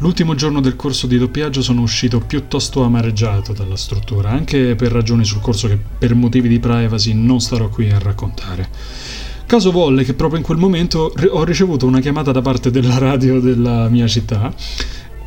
L'ultimo 0.00 0.34
giorno 0.34 0.60
del 0.60 0.76
corso 0.76 1.06
di 1.06 1.16
doppiaggio 1.16 1.62
sono 1.62 1.80
uscito 1.80 2.20
piuttosto 2.20 2.82
amareggiato 2.82 3.54
dalla 3.54 3.76
struttura, 3.76 4.28
anche 4.28 4.74
per 4.74 4.92
ragioni 4.92 5.24
sul 5.24 5.40
corso 5.40 5.66
che 5.66 5.78
per 5.98 6.14
motivi 6.14 6.48
di 6.48 6.60
privacy 6.60 7.14
non 7.14 7.40
starò 7.40 7.70
qui 7.70 7.90
a 7.90 7.98
raccontare. 7.98 9.19
Caso 9.50 9.72
volle 9.72 10.04
che 10.04 10.14
proprio 10.14 10.38
in 10.38 10.44
quel 10.44 10.58
momento 10.58 11.12
ho 11.30 11.42
ricevuto 11.42 11.84
una 11.84 11.98
chiamata 11.98 12.30
da 12.30 12.40
parte 12.40 12.70
della 12.70 12.98
radio 12.98 13.40
della 13.40 13.88
mia 13.88 14.06
città 14.06 14.54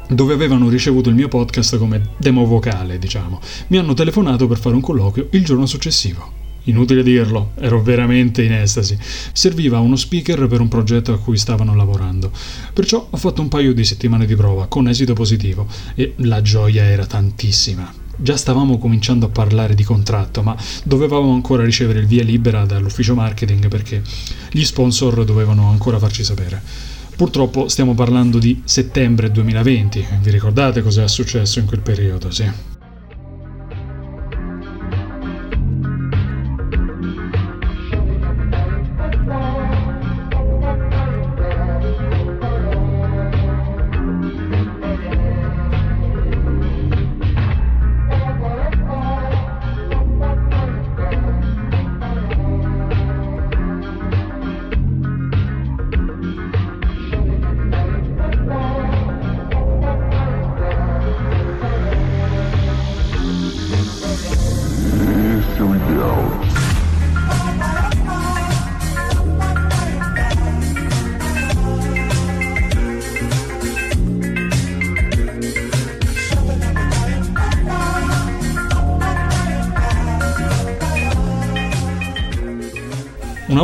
dove 0.07 0.33
avevano 0.33 0.69
ricevuto 0.69 1.09
il 1.09 1.15
mio 1.15 1.27
podcast 1.27 1.77
come 1.77 2.11
demo 2.15 2.45
vocale, 2.45 2.97
diciamo. 2.97 3.41
Mi 3.67 3.79
hanno 3.79 3.93
telefonato 3.93 4.47
per 4.47 4.59
fare 4.59 4.75
un 4.75 4.81
colloquio 4.81 5.27
il 5.31 5.43
giorno 5.43 5.65
successivo. 5.65 6.31
Inutile 6.63 7.03
dirlo, 7.03 7.51
ero 7.55 7.81
veramente 7.81 8.43
in 8.43 8.53
estasi. 8.53 8.97
Serviva 9.33 9.79
uno 9.79 9.97
speaker 9.97 10.47
per 10.47 10.61
un 10.61 10.69
progetto 10.69 11.11
a 11.11 11.19
cui 11.19 11.35
stavano 11.35 11.75
lavorando. 11.75 12.31
Perciò 12.71 13.05
ho 13.09 13.17
fatto 13.17 13.41
un 13.41 13.49
paio 13.49 13.73
di 13.73 13.83
settimane 13.83 14.25
di 14.25 14.37
prova, 14.37 14.67
con 14.67 14.87
esito 14.87 15.11
positivo, 15.11 15.67
e 15.95 16.13
la 16.19 16.41
gioia 16.41 16.85
era 16.85 17.05
tantissima. 17.05 18.02
Già 18.15 18.38
stavamo 18.38 18.77
cominciando 18.77 19.25
a 19.25 19.29
parlare 19.29 19.74
di 19.74 19.84
contratto, 19.84 20.43
ma 20.43 20.55
dovevamo 20.84 21.34
ancora 21.34 21.63
ricevere 21.63 22.00
il 22.00 22.05
via 22.05 22.24
libera 22.24 22.65
dall'ufficio 22.65 23.15
marketing 23.15 23.67
perché 23.67 24.01
gli 24.51 24.63
sponsor 24.63 25.25
dovevano 25.25 25.70
ancora 25.70 26.00
farci 26.00 26.24
sapere. 26.24 26.62
Purtroppo 27.15 27.67
stiamo 27.67 27.93
parlando 27.93 28.39
di 28.39 28.62
settembre 28.65 29.32
2020, 29.32 30.05
vi 30.22 30.32
ricordate 30.32 30.82
cosa 30.82 31.03
è 31.03 31.08
successo 31.08 31.60
in 31.60 31.65
quel 31.65 31.82
periodo, 31.82 32.32
sì? 32.32 32.72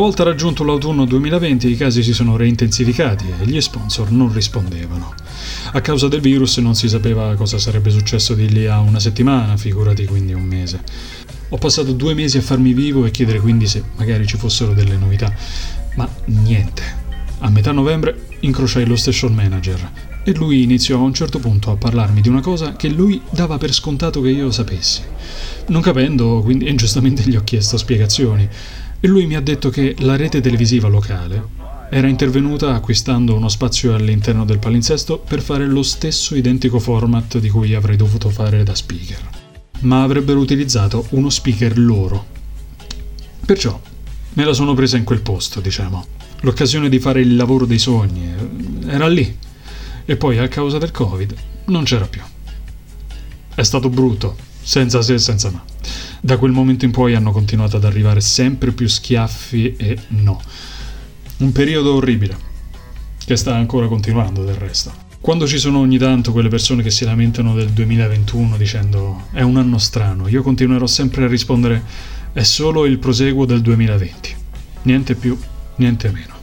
Volta 0.10 0.24
raggiunto 0.24 0.64
l'autunno 0.64 1.06
2020 1.06 1.70
i 1.70 1.78
casi 1.78 2.02
si 2.02 2.14
sono 2.14 2.36
reintensificati 2.36 3.26
e 3.40 3.46
gli 3.46 3.62
sponsor 3.62 4.10
non 4.10 4.34
rispondevano. 4.34 5.14
A 5.74 5.82
causa 5.82 6.08
del 6.08 6.20
virus 6.20 6.58
non 6.58 6.74
si 6.74 6.90
sapeva 6.90 7.36
cosa 7.36 7.60
sarebbe 7.60 7.92
successo 7.92 8.34
di 8.34 8.50
lì 8.50 8.66
a 8.66 8.80
una 8.80 9.00
settimana, 9.00 9.56
figurati 9.56 10.06
quindi 10.06 10.34
un 10.34 10.42
mese. 10.42 10.82
Ho 11.50 11.58
passato 11.58 11.94
due 11.94 12.16
mesi 12.16 12.40
a 12.40 12.42
farmi 12.42 12.74
vivo 12.74 13.06
e 13.06 13.12
chiedere 13.12 13.40
quindi 13.40 13.68
se 13.68 13.84
magari 13.98 14.26
ci 14.26 14.38
fossero 14.38 14.74
delle 14.74 14.98
novità, 14.98 15.32
ma 15.94 16.10
niente. 16.26 16.82
A 17.42 17.50
metà 17.52 17.72
novembre 17.72 18.30
incrociai 18.40 18.88
lo 18.88 18.96
station 18.96 19.36
manager 19.36 19.92
e 20.24 20.34
lui 20.34 20.64
iniziò 20.64 20.98
a 20.98 21.04
un 21.04 21.14
certo 21.14 21.38
punto 21.38 21.70
a 21.70 21.76
parlarmi 21.76 22.22
di 22.22 22.30
una 22.30 22.42
cosa 22.42 22.76
che 22.76 22.90
lui 22.90 23.22
dava 23.30 23.60
per 23.60 23.74
scontato 23.74 24.22
che 24.22 24.30
io 24.30 24.50
sapessi. 24.50 25.04
Non 25.68 25.82
capendo, 25.82 26.42
quindi 26.42 26.74
giustamente 26.74 27.22
gli 27.22 27.36
ho 27.36 27.44
chiesto 27.44 27.78
spiegazioni 27.78 28.50
e 29.00 29.08
lui 29.08 29.26
mi 29.26 29.36
ha 29.36 29.42
detto 29.42 29.70
che 29.70 29.96
la 30.00 30.16
rete 30.16 30.42
televisiva 30.42 30.88
locale 30.88 31.58
era 31.90 32.08
intervenuta 32.08 32.76
acquistando 32.76 33.36
uno 33.36 33.50
spazio 33.50 33.96
all'interno 33.96 34.46
del 34.46 34.60
palinsesto 34.60 35.18
per 35.18 35.42
fare 35.42 35.66
lo 35.66 35.82
stesso 35.82 36.36
identico 36.36 36.80
format 36.80 37.40
di 37.40 37.50
cui 37.50 37.74
avrei 37.74 37.96
dovuto 37.96 38.30
fare 38.30 38.64
da 38.64 38.76
speaker, 38.76 39.30
ma 39.82 40.04
avrebbero 40.04 40.40
utilizzato 40.40 41.08
uno 41.12 41.30
speaker 41.30 41.78
loro. 41.80 42.26
Perciò 43.46 43.80
me 44.34 44.46
la 44.46 44.54
sono 44.54 44.76
presa 44.76 44.98
in 44.98 45.04
quel 45.04 45.22
posto, 45.22 45.60
diciamo. 45.62 46.06
L'occasione 46.42 46.90
di 46.90 47.00
fare 47.00 47.22
il 47.22 47.36
lavoro 47.36 47.66
dei 47.66 47.80
sogni 47.80 48.32
eh, 48.32 48.92
era 48.94 49.08
lì. 49.08 49.38
E 50.06 50.16
poi 50.16 50.38
a 50.38 50.48
causa 50.48 50.78
del 50.78 50.92
Covid 50.92 51.36
non 51.66 51.84
c'era 51.84 52.06
più. 52.06 52.22
È 53.56 53.64
stato 53.64 53.90
brutto, 53.90 54.38
senza 54.62 55.02
se 55.02 55.14
e 55.16 55.20
senza 55.20 55.50
ma. 55.52 55.64
Da 56.22 56.38
quel 56.38 56.52
momento 56.52 56.86
in 56.86 56.92
poi 56.92 57.16
hanno 57.16 57.32
continuato 57.32 57.78
ad 57.78 57.86
arrivare 57.86 58.22
sempre 58.22 58.72
più 58.72 58.88
schiaffi 58.88 59.76
e 59.78 59.98
no. 60.10 60.42
Un 61.38 61.52
periodo 61.52 61.96
orribile, 61.96 62.38
che 63.24 63.36
sta 63.36 63.56
ancora 63.56 63.88
continuando 63.88 64.44
del 64.44 64.56
resto. 64.56 65.08
Quando 65.22 65.48
ci 65.48 65.58
sono 65.58 65.80
ogni 65.80 65.98
tanto 65.98 66.32
quelle 66.32 66.50
persone 66.50 66.82
che 66.82 66.92
si 66.92 67.04
lamentano 67.04 67.54
del 67.54 67.70
2021 67.70 68.56
dicendo 68.56 69.28
è 69.32 69.42
un 69.42 69.58
anno 69.58 69.78
strano, 69.78 70.28
io 70.28 70.42
continuerò 70.42 70.88
sempre 70.88 71.26
a 71.26 71.28
rispondere 71.28 71.84
è 72.32 72.44
solo 72.44 72.86
il 72.86 73.00
proseguo 73.00 73.46
del 73.46 73.62
2020. 73.62 74.36
Niente 74.84 75.16
più, 75.16 75.38
niente 75.76 76.10
meno. 76.12 76.39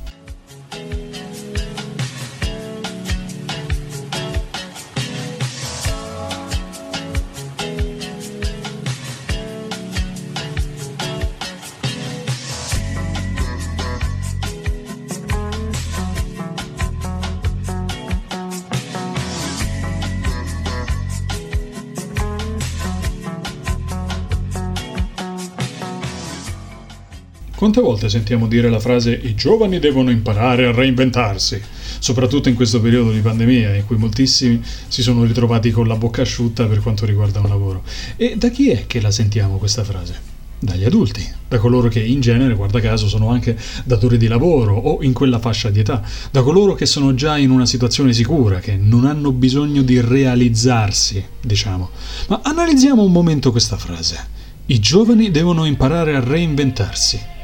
Volte 27.97 28.11
sentiamo 28.11 28.47
dire 28.47 28.69
la 28.69 28.79
frase 28.79 29.11
i 29.11 29.35
giovani 29.35 29.79
devono 29.79 30.11
imparare 30.11 30.67
a 30.67 30.71
reinventarsi, 30.71 31.61
soprattutto 31.99 32.51
in 32.51 32.55
questo 32.55 32.79
periodo 32.79 33.11
di 33.11 33.21
pandemia 33.21 33.75
in 33.75 33.87
cui 33.87 33.97
moltissimi 33.97 34.61
si 34.87 35.01
sono 35.01 35.25
ritrovati 35.25 35.71
con 35.71 35.89
la 35.89 35.97
bocca 35.97 36.21
asciutta 36.21 36.67
per 36.67 36.81
quanto 36.81 37.07
riguarda 37.07 37.41
un 37.41 37.49
lavoro. 37.49 37.83
E 38.17 38.37
da 38.37 38.51
chi 38.51 38.69
è 38.69 38.87
che 38.87 39.01
la 39.01 39.11
sentiamo 39.11 39.57
questa 39.57 39.83
frase? 39.83 40.35
Dagli 40.59 40.85
adulti, 40.85 41.27
da 41.49 41.59
coloro 41.59 41.89
che 41.89 42.01
in 42.01 42.21
genere, 42.21 42.55
guarda 42.55 42.81
caso, 42.81 43.09
sono 43.09 43.31
anche 43.31 43.59
datori 43.85 44.19
di 44.19 44.27
lavoro 44.27 44.75
o 44.75 45.03
in 45.03 45.15
quella 45.15 45.39
fascia 45.39 45.71
di 45.71 45.81
età, 45.81 46.03
da 46.31 46.43
coloro 46.43 46.75
che 46.75 46.87
sono 46.87 47.15
già 47.15 47.39
in 47.39 47.51
una 47.51 47.67
situazione 47.67 48.13
sicura, 48.13 48.59
che 48.59 48.77
non 48.77 49.07
hanno 49.07 49.33
bisogno 49.33 49.81
di 49.81 50.01
realizzarsi, 50.01 51.25
diciamo. 51.41 51.91
Ma 52.29 52.41
analizziamo 52.43 53.03
un 53.03 53.13
momento 53.13 53.51
questa 53.51 53.77
frase. 53.77 54.35
I 54.67 54.81
giovani 54.81 55.31
devono 55.31 55.65
imparare 55.65 56.15
a 56.15 56.21
reinventarsi. 56.21 57.35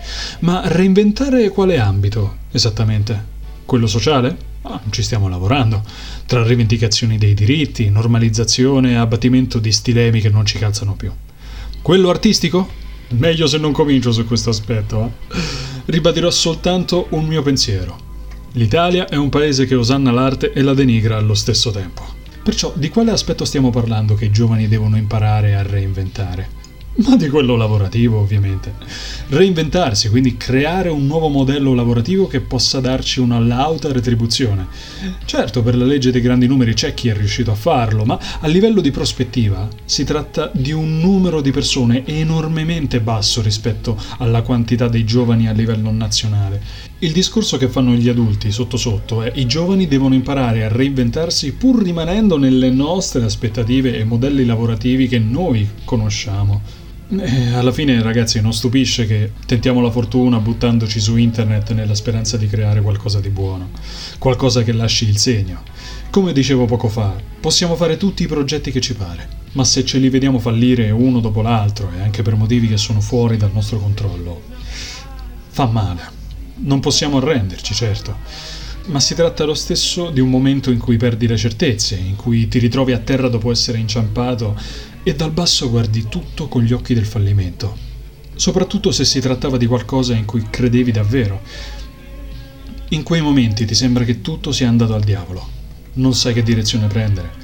Ma 0.40 0.62
reinventare 0.64 1.49
quale 1.50 1.78
ambito 1.78 2.37
esattamente? 2.50 3.30
Quello 3.64 3.87
sociale? 3.87 4.50
Ah, 4.62 4.81
ci 4.90 5.03
stiamo 5.03 5.29
lavorando. 5.29 5.83
Tra 6.26 6.44
rivendicazioni 6.44 7.18
dei 7.18 7.35
diritti, 7.35 7.90
normalizzazione 7.90 8.92
e 8.92 8.94
abbattimento 8.94 9.59
di 9.59 9.72
stilemi 9.72 10.20
che 10.20 10.29
non 10.31 10.46
ci 10.46 10.59
calzano 10.59 10.94
più. 10.94 11.11
Quello 11.81 12.11
artistico? 12.11 12.68
Meglio 13.09 13.46
se 13.46 13.59
non 13.59 13.72
comincio 13.72 14.12
su 14.12 14.24
questo 14.24 14.50
aspetto. 14.50 15.05
Eh? 15.05 15.40
Ribadirò 15.87 16.31
soltanto 16.31 17.07
un 17.11 17.26
mio 17.26 17.42
pensiero. 17.42 18.11
L'Italia 18.53 19.09
è 19.09 19.16
un 19.16 19.31
paese 19.31 19.66
che 19.66 19.74
osanna 19.74 20.12
l'arte 20.12 20.53
e 20.53 20.62
la 20.62 20.74
denigra 20.74 21.16
allo 21.16 21.35
stesso 21.35 21.70
tempo. 21.70 22.05
Perciò 22.42 22.72
di 22.76 22.88
quale 22.88 23.11
aspetto 23.11 23.44
stiamo 23.44 23.70
parlando 23.70 24.14
che 24.14 24.26
i 24.26 24.31
giovani 24.31 24.68
devono 24.68 24.96
imparare 24.96 25.55
a 25.55 25.62
reinventare? 25.62 26.61
Ma 26.96 27.16
di 27.16 27.28
quello 27.28 27.57
lavorativo 27.57 28.18
ovviamente. 28.18 28.74
Reinventarsi, 29.28 30.11
quindi 30.11 30.37
creare 30.37 30.90
un 30.90 31.07
nuovo 31.07 31.28
modello 31.28 31.72
lavorativo 31.72 32.26
che 32.26 32.40
possa 32.40 32.81
darci 32.81 33.20
una 33.20 33.38
lauta 33.38 33.90
retribuzione. 33.90 34.66
Certo, 35.24 35.62
per 35.62 35.76
la 35.76 35.85
legge 35.85 36.11
dei 36.11 36.20
grandi 36.20 36.46
numeri 36.46 36.74
c'è 36.74 36.92
chi 36.92 37.09
è 37.09 37.16
riuscito 37.16 37.50
a 37.50 37.55
farlo, 37.55 38.05
ma 38.05 38.18
a 38.40 38.46
livello 38.46 38.81
di 38.81 38.90
prospettiva 38.90 39.68
si 39.85 40.05
tratta 40.05 40.50
di 40.52 40.72
un 40.72 40.98
numero 40.98 41.40
di 41.40 41.50
persone 41.50 42.05
enormemente 42.07 43.00
basso 43.00 43.40
rispetto 43.40 43.98
alla 44.18 44.42
quantità 44.42 44.88
dei 44.88 45.05
giovani 45.05 45.48
a 45.48 45.52
livello 45.52 45.90
nazionale. 45.90 46.90
Il 46.98 47.12
discorso 47.12 47.57
che 47.57 47.68
fanno 47.68 47.94
gli 47.94 48.09
adulti 48.09 48.52
sotto 48.52 48.76
sotto 48.76 49.22
è 49.22 49.33
i 49.35 49.46
giovani 49.46 49.88
devono 49.88 50.14
imparare 50.14 50.64
a 50.64 50.68
reinventarsi 50.68 51.52
pur 51.55 51.83
rimanendo 51.83 52.37
nelle 52.37 52.70
nostre 52.70 53.24
aspettative 53.24 53.98
e 53.98 54.05
modelli 54.05 54.44
lavorativi 54.44 55.09
che 55.09 55.18
noi 55.18 55.68
conosciamo. 55.85 56.82
Eh, 57.14 57.53
alla 57.53 57.72
fine, 57.72 58.01
ragazzi, 58.01 58.40
non 58.40 58.55
stupisce 58.55 59.07
che 59.07 59.33
tentiamo 59.44 59.83
la 59.83 59.90
fortuna 59.90 60.38
buttandoci 60.38 60.98
su 60.98 61.16
internet 61.16 61.72
nella 61.72 61.94
speranza 61.94 62.38
di 62.38 62.46
creare 62.46 62.81
qualcosa 62.81 63.20
di 63.20 63.29
buono, 63.29 63.68
qualcosa 64.18 64.62
che 64.62 64.72
lasci 64.72 65.07
il 65.07 65.18
segno. 65.18 65.62
Come 66.09 66.33
dicevo 66.33 66.64
poco 66.64 66.88
fa, 66.88 67.14
possiamo 67.38 67.77
fare 67.77 67.98
tutti 67.98 68.22
i 68.22 68.27
progetti 68.27 68.72
che 68.72 68.81
ci 68.81 68.94
pare, 68.94 69.29
ma 69.53 69.62
se 69.62 69.85
ce 69.85 69.98
li 69.98 70.09
vediamo 70.09 70.38
fallire 70.38 70.90
uno 70.90 71.20
dopo 71.20 71.42
l'altro 71.42 71.90
e 71.94 72.01
anche 72.01 72.22
per 72.22 72.35
motivi 72.35 72.66
che 72.66 72.79
sono 72.79 73.03
fuori 73.03 73.37
dal 73.37 73.53
nostro 73.53 73.79
controllo, 73.79 74.40
fa 75.48 75.66
male. 75.66 76.20
Non 76.64 76.81
possiamo 76.81 77.18
arrenderci, 77.18 77.75
certo, 77.75 78.16
ma 78.87 78.99
si 78.99 79.14
tratta 79.14 79.45
lo 79.45 79.55
stesso 79.55 80.11
di 80.11 80.21
un 80.21 80.29
momento 80.29 80.71
in 80.71 80.79
cui 80.79 80.97
perdi 80.97 81.27
le 81.27 81.37
certezze, 81.37 81.97
in 81.97 82.16
cui 82.16 82.49
ti 82.49 82.59
ritrovi 82.59 82.92
a 82.92 82.99
terra 82.99 83.29
dopo 83.29 83.51
essere 83.51 83.79
inciampato 83.79 84.57
e 85.03 85.14
dal 85.14 85.31
basso 85.31 85.71
guardi 85.71 86.09
tutto 86.09 86.49
con 86.49 86.62
gli 86.62 86.73
occhi 86.73 86.95
del 86.95 87.07
fallimento, 87.07 87.77
soprattutto 88.35 88.90
se 88.90 89.05
si 89.05 89.21
trattava 89.21 89.57
di 89.57 89.66
qualcosa 89.66 90.14
in 90.14 90.25
cui 90.25 90.45
credevi 90.49 90.90
davvero. 90.90 91.40
In 92.88 93.03
quei 93.05 93.23
momenti 93.23 93.64
ti 93.64 93.75
sembra 93.75 94.05
che 94.05 94.21
tutto 94.21 94.53
sia 94.53 94.68
andato 94.68 94.95
al 94.95 95.03
diavolo, 95.03 95.49
non 95.95 96.14
sai 96.14 96.35
che 96.35 96.42
direzione 96.42 96.88
prendere. 96.88 97.40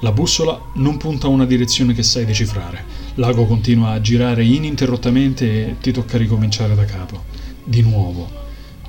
La 0.00 0.12
bussola 0.12 0.60
non 0.74 0.96
punta 0.96 1.26
a 1.26 1.30
una 1.30 1.44
direzione 1.44 1.92
che 1.92 2.02
sai 2.02 2.24
decifrare, 2.24 2.84
l'ago 3.14 3.46
continua 3.46 3.90
a 3.90 4.00
girare 4.00 4.44
ininterrottamente 4.44 5.68
e 5.68 5.76
ti 5.80 5.92
tocca 5.92 6.16
ricominciare 6.16 6.74
da 6.74 6.84
capo, 6.84 7.24
di 7.64 7.82
nuovo. 7.82 8.46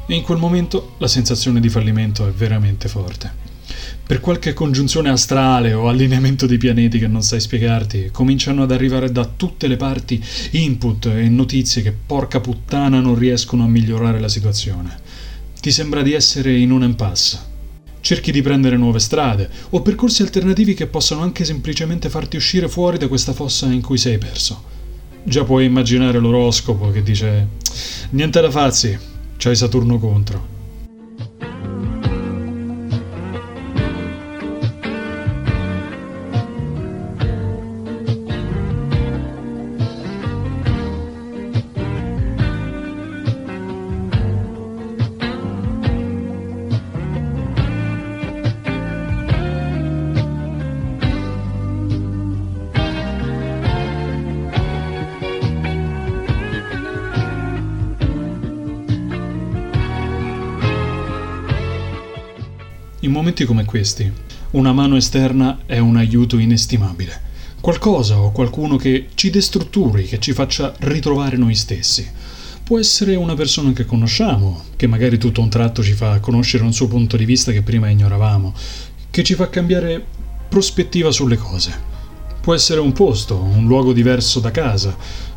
E 0.09 0.15
in 0.15 0.23
quel 0.23 0.39
momento 0.39 0.95
la 0.97 1.07
sensazione 1.07 1.59
di 1.59 1.69
fallimento 1.69 2.27
è 2.27 2.31
veramente 2.31 2.87
forte 2.87 3.47
per 4.09 4.21
qualche 4.21 4.53
congiunzione 4.53 5.09
astrale 5.09 5.73
o 5.73 5.87
allineamento 5.87 6.47
di 6.47 6.57
pianeti 6.57 6.97
che 6.97 7.05
non 7.05 7.21
sai 7.21 7.39
spiegarti, 7.39 8.09
cominciano 8.11 8.63
ad 8.63 8.71
arrivare 8.71 9.11
da 9.11 9.23
tutte 9.23 9.67
le 9.67 9.77
parti 9.77 10.19
input 10.53 11.05
e 11.05 11.29
notizie 11.29 11.83
che 11.83 11.93
porca 11.93 12.39
puttana 12.39 13.01
non 13.01 13.13
riescono 13.13 13.65
a 13.65 13.67
migliorare 13.67 14.19
la 14.19 14.27
situazione. 14.27 14.97
Ti 15.61 15.71
sembra 15.71 16.01
di 16.01 16.13
essere 16.13 16.57
in 16.57 16.71
un 16.71 16.81
impasse. 16.81 17.39
Cerchi 18.01 18.31
di 18.31 18.41
prendere 18.41 18.77
nuove 18.77 18.97
strade 18.97 19.47
o 19.69 19.83
percorsi 19.83 20.23
alternativi 20.23 20.73
che 20.73 20.87
possano 20.87 21.21
anche 21.21 21.45
semplicemente 21.45 22.09
farti 22.09 22.35
uscire 22.35 22.67
fuori 22.67 22.97
da 22.97 23.07
questa 23.07 23.33
fossa 23.33 23.67
in 23.67 23.81
cui 23.81 23.99
sei 23.99 24.17
perso. 24.17 24.63
Già 25.23 25.43
puoi 25.43 25.65
immaginare 25.65 26.17
l'oroscopo 26.17 26.89
che 26.89 27.03
dice: 27.03 27.47
Niente 28.09 28.41
da 28.41 28.49
farsi, 28.49 28.97
c'hai 29.39 29.55
Saturno 29.55 29.97
contro. 29.99 30.58
Momenti 63.39 63.45
come 63.45 63.65
questi, 63.65 64.11
una 64.51 64.73
mano 64.73 64.95
esterna 64.97 65.59
è 65.65 65.77
un 65.77 65.95
aiuto 65.95 66.37
inestimabile. 66.39 67.27
Qualcosa 67.61 68.19
o 68.19 68.31
qualcuno 68.31 68.75
che 68.75 69.09
ci 69.15 69.29
destrutturi, 69.29 70.05
che 70.05 70.19
ci 70.19 70.33
faccia 70.33 70.73
ritrovare 70.79 71.37
noi 71.37 71.55
stessi. 71.55 72.07
può 72.63 72.77
essere 72.77 73.15
una 73.15 73.33
persona 73.33 73.73
che 73.73 73.85
conosciamo, 73.85 74.63
che 74.75 74.85
magari 74.85 75.17
tutto 75.17 75.41
un 75.41 75.49
tratto 75.49 75.81
ci 75.81 75.93
fa 75.93 76.19
conoscere 76.19 76.63
un 76.63 76.73
suo 76.73 76.87
punto 76.87 77.17
di 77.17 77.25
vista 77.25 77.51
che 77.51 77.63
prima 77.63 77.89
ignoravamo, 77.89 78.53
che 79.09 79.23
ci 79.23 79.33
fa 79.33 79.49
cambiare 79.49 80.03
prospettiva 80.47 81.11
sulle 81.11 81.37
cose. 81.37 81.73
Può 82.41 82.53
essere 82.53 82.79
un 82.79 82.91
posto, 82.91 83.41
un 83.41 83.65
luogo 83.65 83.91
diverso 83.91 84.39
da 84.39 84.51
casa, 84.51 84.95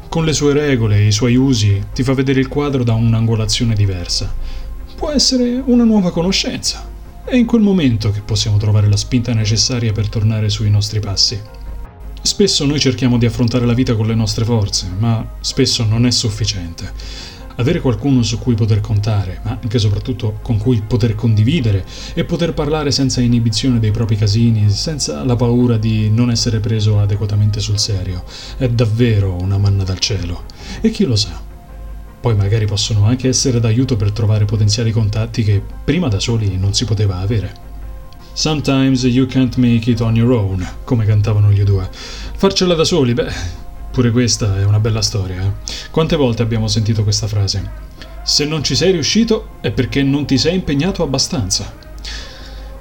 con 0.09 0.27
le 0.27 0.35
sue 0.35 0.53
regole 0.53 0.99
e 0.99 1.07
i 1.07 1.13
suoi 1.13 1.37
usi, 1.37 1.83
ti 1.95 2.03
fa 2.03 2.13
vedere 2.13 2.41
il 2.41 2.49
quadro 2.49 2.85
da 2.85 2.93
un'angolazione 2.93 3.75
diversa. 3.75 4.35
Può 4.95 5.11
essere 5.11 5.63
una 5.65 5.85
nuova 5.85 6.11
conoscenza. 6.13 6.92
È 7.33 7.37
in 7.37 7.47
quel 7.47 7.63
momento 7.63 8.11
che 8.11 8.21
possiamo 8.21 8.59
trovare 8.59 8.91
la 8.91 8.97
spinta 8.99 9.33
necessaria 9.33 9.93
per 9.93 10.11
tornare 10.11 10.51
sui 10.51 10.69
nostri 10.69 11.01
passi. 11.01 11.41
Spesso 12.21 12.67
noi 12.67 12.79
cerchiamo 12.79 13.17
di 13.17 13.25
affrontare 13.25 13.65
la 13.65 13.73
vita 13.73 13.97
con 13.97 14.07
le 14.07 14.15
nostre 14.15 14.45
forze, 14.45 14.91
ma 14.99 15.37
spesso 15.41 15.83
non 15.83 16.05
è 16.05 16.11
sufficiente. 16.11 16.93
Avere 17.57 17.81
qualcuno 17.81 18.23
su 18.23 18.39
cui 18.39 18.53
poter 18.53 18.83
contare, 18.83 19.41
ma 19.45 19.59
anche 19.63 19.79
e 19.79 19.81
soprattutto 19.81 20.41
con 20.43 20.59
cui 20.59 20.83
poter 20.87 21.15
condividere 21.15 21.87
e 22.13 22.25
poter 22.25 22.53
parlare 22.53 22.91
senza 22.91 23.23
inibizione 23.23 23.79
dei 23.79 23.93
propri 23.93 24.17
casini, 24.17 24.69
senza 24.69 25.25
la 25.25 25.35
paura 25.35 25.79
di 25.79 26.11
non 26.11 26.31
essere 26.31 26.61
preso 26.61 27.01
adeguatamente 27.01 27.61
sul 27.61 27.79
serio, 27.79 28.25
è 28.59 28.69
davvero 28.69 29.41
una 29.41 29.57
manna 29.57 29.85
dal 29.85 30.01
cielo. 30.01 30.45
E 30.83 30.91
chi 30.91 31.07
lo 31.07 31.17
sa? 31.17 31.52
Poi 32.23 32.37
magari 32.37 32.67
possono 32.67 33.05
anche 33.05 33.27
essere 33.27 33.59
d'aiuto 33.59 33.97
per 33.97 34.13
trovare 34.13 34.45
potenziali 34.45 34.93
contatti 34.93 35.43
che 35.43 35.61
prima 35.85 36.07
da 36.07 36.21
soli 36.21 36.57
non 36.57 36.73
si 36.73 36.85
poteva 36.85 37.19
avere. 37.19 37.53
Sometimes 38.33 39.03
you 39.03 39.27
can't 39.27 39.57
make 39.57 39.91
it 39.91 40.01
on 40.01 40.15
your 40.15 40.31
own, 40.31 40.65
come 40.85 41.05
cantavano 41.05 41.51
gli 41.51 41.65
due. 41.65 41.91
Farcela 41.91 42.75
da 42.75 42.85
soli, 42.85 43.13
beh, 43.13 43.33
pure 43.91 44.13
questa 44.13 44.57
è 44.61 44.65
una 44.65 44.79
bella 44.79 45.03
storia. 45.03 45.43
Eh? 45.43 45.91
Quante 45.91 46.15
volte 46.15 46.43
abbiamo 46.43 46.69
sentito 46.69 47.03
questa 47.03 47.27
frase? 47.27 47.71
Se 48.23 48.45
non 48.45 48.63
ci 48.63 48.77
sei 48.77 48.93
riuscito 48.93 49.57
è 49.61 49.73
perché 49.73 50.05
non 50.05 50.25
ti 50.25 50.39
sei 50.39 50.55
impegnato 50.55 51.03
abbastanza. 51.03 51.75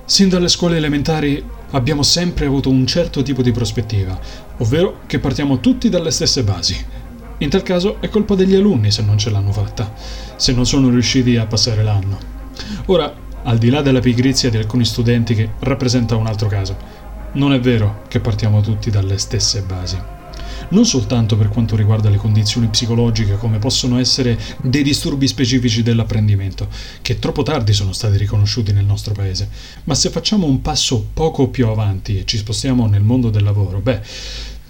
Sin 0.05 0.29
dalle 0.29 0.49
scuole 0.49 0.77
elementari 0.77 1.43
abbiamo 1.71 2.03
sempre 2.03 2.45
avuto 2.45 2.69
un 2.69 2.85
certo 2.85 3.23
tipo 3.23 3.41
di 3.41 3.51
prospettiva, 3.51 4.19
ovvero 4.59 4.99
che 5.07 5.17
partiamo 5.17 5.59
tutti 5.59 5.89
dalle 5.89 6.11
stesse 6.11 6.43
basi. 6.43 6.90
In 7.41 7.49
tal 7.49 7.63
caso 7.63 7.99
è 7.99 8.07
colpa 8.07 8.35
degli 8.35 8.53
alunni 8.53 8.91
se 8.91 9.01
non 9.01 9.17
ce 9.17 9.31
l'hanno 9.31 9.51
fatta, 9.51 9.91
se 10.35 10.53
non 10.53 10.67
sono 10.67 10.89
riusciti 10.89 11.37
a 11.37 11.47
passare 11.47 11.81
l'anno. 11.81 12.19
Ora, 12.85 13.11
al 13.41 13.57
di 13.57 13.71
là 13.71 13.81
della 13.81 13.99
pigrizia 13.99 14.51
di 14.51 14.57
alcuni 14.57 14.85
studenti 14.85 15.33
che 15.33 15.49
rappresenta 15.59 16.15
un 16.15 16.27
altro 16.27 16.47
caso. 16.47 16.77
Non 17.33 17.51
è 17.51 17.59
vero 17.59 18.03
che 18.07 18.19
partiamo 18.19 18.61
tutti 18.61 18.91
dalle 18.91 19.17
stesse 19.17 19.63
basi. 19.63 19.97
Non 20.69 20.85
soltanto 20.85 21.35
per 21.35 21.49
quanto 21.49 21.75
riguarda 21.75 22.11
le 22.11 22.17
condizioni 22.17 22.67
psicologiche 22.67 23.37
come 23.37 23.57
possono 23.57 23.97
essere 23.97 24.39
dei 24.61 24.83
disturbi 24.83 25.27
specifici 25.27 25.81
dell'apprendimento, 25.81 26.67
che 27.01 27.17
troppo 27.17 27.41
tardi 27.41 27.73
sono 27.73 27.91
stati 27.91 28.17
riconosciuti 28.17 28.71
nel 28.71 28.85
nostro 28.85 29.13
paese, 29.13 29.49
ma 29.85 29.95
se 29.95 30.11
facciamo 30.11 30.45
un 30.45 30.61
passo 30.61 31.07
poco 31.11 31.47
più 31.47 31.67
avanti 31.67 32.19
e 32.19 32.25
ci 32.25 32.37
spostiamo 32.37 32.85
nel 32.85 33.01
mondo 33.01 33.31
del 33.31 33.43
lavoro, 33.43 33.79
beh, 33.79 34.01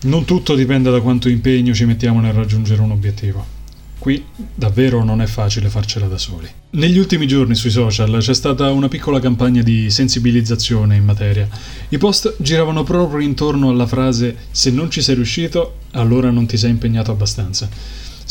non 0.03 0.25
tutto 0.25 0.55
dipende 0.55 0.89
da 0.89 1.01
quanto 1.01 1.29
impegno 1.29 1.73
ci 1.73 1.85
mettiamo 1.85 2.19
nel 2.19 2.33
raggiungere 2.33 2.81
un 2.81 2.91
obiettivo. 2.91 3.59
Qui 4.01 4.25
davvero 4.55 5.03
non 5.03 5.21
è 5.21 5.27
facile 5.27 5.69
farcela 5.69 6.07
da 6.07 6.17
soli. 6.17 6.49
Negli 6.71 6.97
ultimi 6.97 7.27
giorni 7.27 7.53
sui 7.53 7.69
social 7.69 8.17
c'è 8.17 8.33
stata 8.33 8.71
una 8.71 8.87
piccola 8.87 9.19
campagna 9.19 9.61
di 9.61 9.91
sensibilizzazione 9.91 10.95
in 10.95 11.03
materia. 11.03 11.47
I 11.89 11.97
post 11.99 12.33
giravano 12.39 12.81
proprio 12.83 13.19
intorno 13.19 13.69
alla 13.69 13.85
frase 13.85 14.35
se 14.49 14.71
non 14.71 14.89
ci 14.89 15.03
sei 15.03 15.13
riuscito, 15.13 15.75
allora 15.91 16.31
non 16.31 16.47
ti 16.47 16.57
sei 16.57 16.71
impegnato 16.71 17.11
abbastanza. 17.11 17.69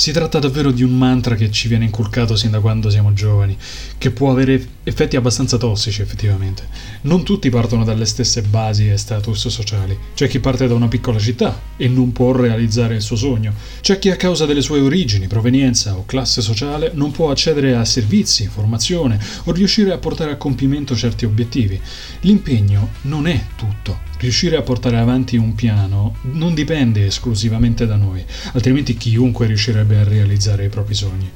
Si 0.01 0.13
tratta 0.13 0.39
davvero 0.39 0.71
di 0.71 0.83
un 0.83 0.97
mantra 0.97 1.35
che 1.35 1.51
ci 1.51 1.69
viene 1.69 1.85
inculcato 1.85 2.35
sin 2.35 2.53
da 2.53 2.61
quando 2.61 2.89
siamo 2.89 3.13
giovani, 3.13 3.55
che 3.99 4.11
può 4.11 4.31
avere 4.31 4.67
effetti 4.83 5.15
abbastanza 5.15 5.59
tossici 5.59 6.01
effettivamente. 6.01 6.67
Non 7.03 7.23
tutti 7.23 7.51
partono 7.51 7.85
dalle 7.85 8.07
stesse 8.07 8.41
basi 8.41 8.89
e 8.89 8.97
status 8.97 9.49
sociali. 9.49 9.95
C'è 10.15 10.27
chi 10.27 10.41
parte 10.41 10.67
da 10.67 10.73
una 10.73 10.89
piccola 10.89 11.19
città 11.19 11.70
e 11.81 11.89
non 11.89 12.13
può 12.13 12.33
realizzare 12.33 12.97
il 12.97 13.01
suo 13.01 13.17
sogno. 13.17 13.55
C'è 13.81 13.99
chi 13.99 14.11
a 14.11 14.17
causa 14.17 14.45
delle 14.45 14.61
sue 14.61 14.81
origini, 14.81 15.29
provenienza 15.29 15.97
o 15.97 16.05
classe 16.05 16.43
sociale 16.43 16.91
non 16.93 17.11
può 17.11 17.31
accedere 17.31 17.75
a 17.75 17.87
servizi, 17.87 18.49
formazione 18.49 19.19
o 19.45 19.53
riuscire 19.53 19.91
a 19.91 19.97
portare 19.97 20.33
a 20.33 20.37
compimento 20.37 20.95
certi 20.95 21.25
obiettivi. 21.25 21.81
L'impegno 22.21 22.91
non 23.03 23.27
è 23.27 23.47
tutto 23.57 24.09
riuscire 24.21 24.59
a 24.59 24.63
portare 24.63 24.99
avanti 24.99 25.39
un 25.39 25.55
piano 25.55 26.17
non 26.33 26.53
dipende 26.53 27.07
esclusivamente 27.07 27.87
da 27.87 27.97
noi, 27.97 28.23
altrimenti 28.53 28.95
chiunque 28.95 29.47
riuscirebbe 29.47 29.97
a 29.97 30.05
realizzare 30.05 30.67
i 30.67 30.69
propri 30.69 30.93
sogni. 30.93 31.31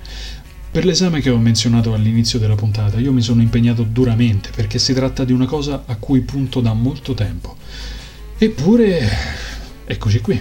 Per 0.70 0.84
l'esame 0.84 1.22
che 1.22 1.30
ho 1.30 1.38
menzionato 1.38 1.94
all'inizio 1.94 2.38
della 2.38 2.56
puntata, 2.56 2.98
io 2.98 3.12
mi 3.12 3.22
sono 3.22 3.40
impegnato 3.40 3.84
duramente 3.84 4.50
perché 4.54 4.78
si 4.78 4.92
tratta 4.92 5.24
di 5.24 5.32
una 5.32 5.46
cosa 5.46 5.84
a 5.86 5.96
cui 5.96 6.20
punto 6.20 6.60
da 6.60 6.74
molto 6.74 7.14
tempo. 7.14 7.56
Eppure, 8.36 9.08
eccoci 9.88 10.20
qui. 10.20 10.40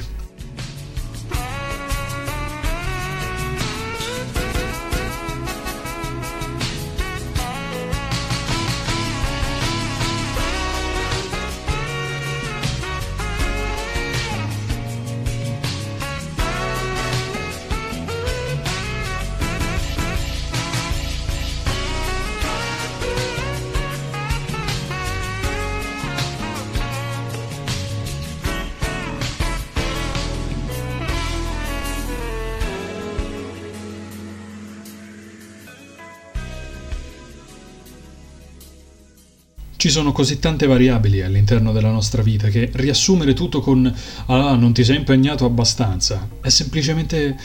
Sono 39.94 40.12
così 40.12 40.40
tante 40.40 40.66
variabili 40.66 41.22
all'interno 41.22 41.72
della 41.72 41.92
nostra 41.92 42.24
vita 42.24 42.48
che 42.48 42.72
riassumere 42.74 43.34
tutto 43.34 43.62
con 43.62 43.94
ah, 44.26 44.56
non 44.56 44.74
ti 44.74 44.84
sei 44.84 44.98
impegnato 44.98 45.46
abbastanza 45.46 46.28
è 46.42 46.50
semplicemente 46.50 47.38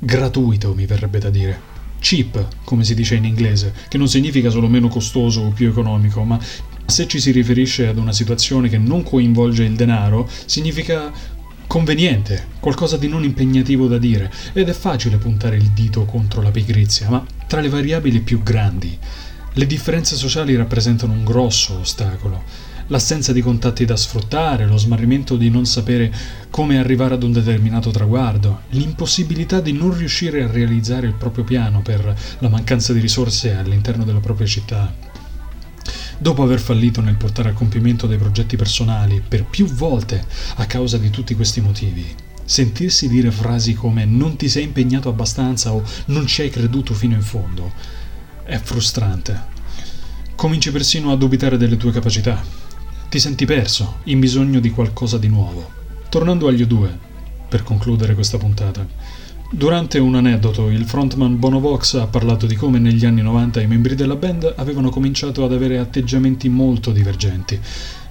gratuito, 0.00 0.74
mi 0.74 0.84
verrebbe 0.84 1.20
da 1.20 1.30
dire. 1.30 1.70
Cheap, 2.00 2.64
come 2.64 2.82
si 2.82 2.96
dice 2.96 3.14
in 3.14 3.24
inglese, 3.24 3.72
che 3.88 3.98
non 3.98 4.08
significa 4.08 4.50
solo 4.50 4.66
meno 4.66 4.88
costoso 4.88 5.42
o 5.42 5.50
più 5.50 5.68
economico, 5.68 6.24
ma 6.24 6.40
se 6.84 7.06
ci 7.06 7.20
si 7.20 7.30
riferisce 7.30 7.86
ad 7.86 7.98
una 7.98 8.12
situazione 8.12 8.68
che 8.68 8.78
non 8.78 9.04
coinvolge 9.04 9.62
il 9.62 9.76
denaro, 9.76 10.28
significa 10.46 11.12
conveniente, 11.68 12.48
qualcosa 12.58 12.96
di 12.96 13.06
non 13.06 13.22
impegnativo 13.22 13.86
da 13.86 13.98
dire, 13.98 14.32
ed 14.52 14.68
è 14.68 14.72
facile 14.72 15.18
puntare 15.18 15.54
il 15.54 15.70
dito 15.70 16.04
contro 16.04 16.42
la 16.42 16.50
pigrizia, 16.50 17.08
ma 17.08 17.24
tra 17.46 17.60
le 17.60 17.68
variabili 17.68 18.18
più 18.18 18.42
grandi 18.42 18.98
le 19.54 19.66
differenze 19.66 20.16
sociali 20.16 20.56
rappresentano 20.56 21.12
un 21.12 21.24
grosso 21.24 21.80
ostacolo. 21.80 22.42
L'assenza 22.86 23.32
di 23.32 23.42
contatti 23.42 23.84
da 23.84 23.96
sfruttare, 23.96 24.66
lo 24.66 24.78
smarrimento 24.78 25.36
di 25.36 25.50
non 25.50 25.66
sapere 25.66 26.12
come 26.48 26.78
arrivare 26.78 27.14
ad 27.14 27.22
un 27.22 27.32
determinato 27.32 27.90
traguardo, 27.90 28.62
l'impossibilità 28.70 29.60
di 29.60 29.72
non 29.72 29.94
riuscire 29.94 30.42
a 30.42 30.50
realizzare 30.50 31.06
il 31.06 31.14
proprio 31.14 31.44
piano 31.44 31.82
per 31.82 32.16
la 32.38 32.48
mancanza 32.48 32.94
di 32.94 33.00
risorse 33.00 33.54
all'interno 33.54 34.04
della 34.04 34.20
propria 34.20 34.46
città. 34.46 34.94
Dopo 36.16 36.42
aver 36.42 36.60
fallito 36.60 37.02
nel 37.02 37.16
portare 37.16 37.50
a 37.50 37.54
compimento 37.54 38.06
dei 38.06 38.18
progetti 38.18 38.56
personali 38.56 39.22
per 39.26 39.44
più 39.44 39.66
volte 39.66 40.24
a 40.56 40.64
causa 40.64 40.96
di 40.96 41.10
tutti 41.10 41.34
questi 41.34 41.60
motivi, 41.60 42.06
sentirsi 42.44 43.06
dire 43.06 43.30
frasi 43.30 43.74
come 43.74 44.06
non 44.06 44.36
ti 44.36 44.48
sei 44.48 44.64
impegnato 44.64 45.10
abbastanza 45.10 45.72
o 45.72 45.82
non 46.06 46.26
ci 46.26 46.40
hai 46.40 46.50
creduto 46.50 46.94
fino 46.94 47.14
in 47.14 47.22
fondo 47.22 48.00
è 48.44 48.58
frustrante. 48.58 49.50
Cominci 50.34 50.72
persino 50.72 51.12
a 51.12 51.16
dubitare 51.16 51.56
delle 51.56 51.76
tue 51.76 51.92
capacità. 51.92 52.42
Ti 53.08 53.18
senti 53.18 53.44
perso, 53.44 53.98
in 54.04 54.20
bisogno 54.20 54.60
di 54.60 54.70
qualcosa 54.70 55.18
di 55.18 55.28
nuovo. 55.28 55.70
Tornando 56.08 56.48
agli 56.48 56.62
U2, 56.62 56.90
per 57.48 57.62
concludere 57.62 58.14
questa 58.14 58.38
puntata. 58.38 58.86
Durante 59.50 59.98
un 59.98 60.14
aneddoto, 60.14 60.70
il 60.70 60.86
frontman 60.86 61.38
Bono 61.38 61.60
Vox 61.60 61.94
ha 61.94 62.06
parlato 62.06 62.46
di 62.46 62.54
come 62.56 62.78
negli 62.78 63.04
anni 63.04 63.20
90 63.20 63.60
i 63.60 63.66
membri 63.66 63.94
della 63.94 64.16
band 64.16 64.54
avevano 64.56 64.88
cominciato 64.88 65.44
ad 65.44 65.52
avere 65.52 65.78
atteggiamenti 65.78 66.48
molto 66.48 66.90
divergenti, 66.90 67.60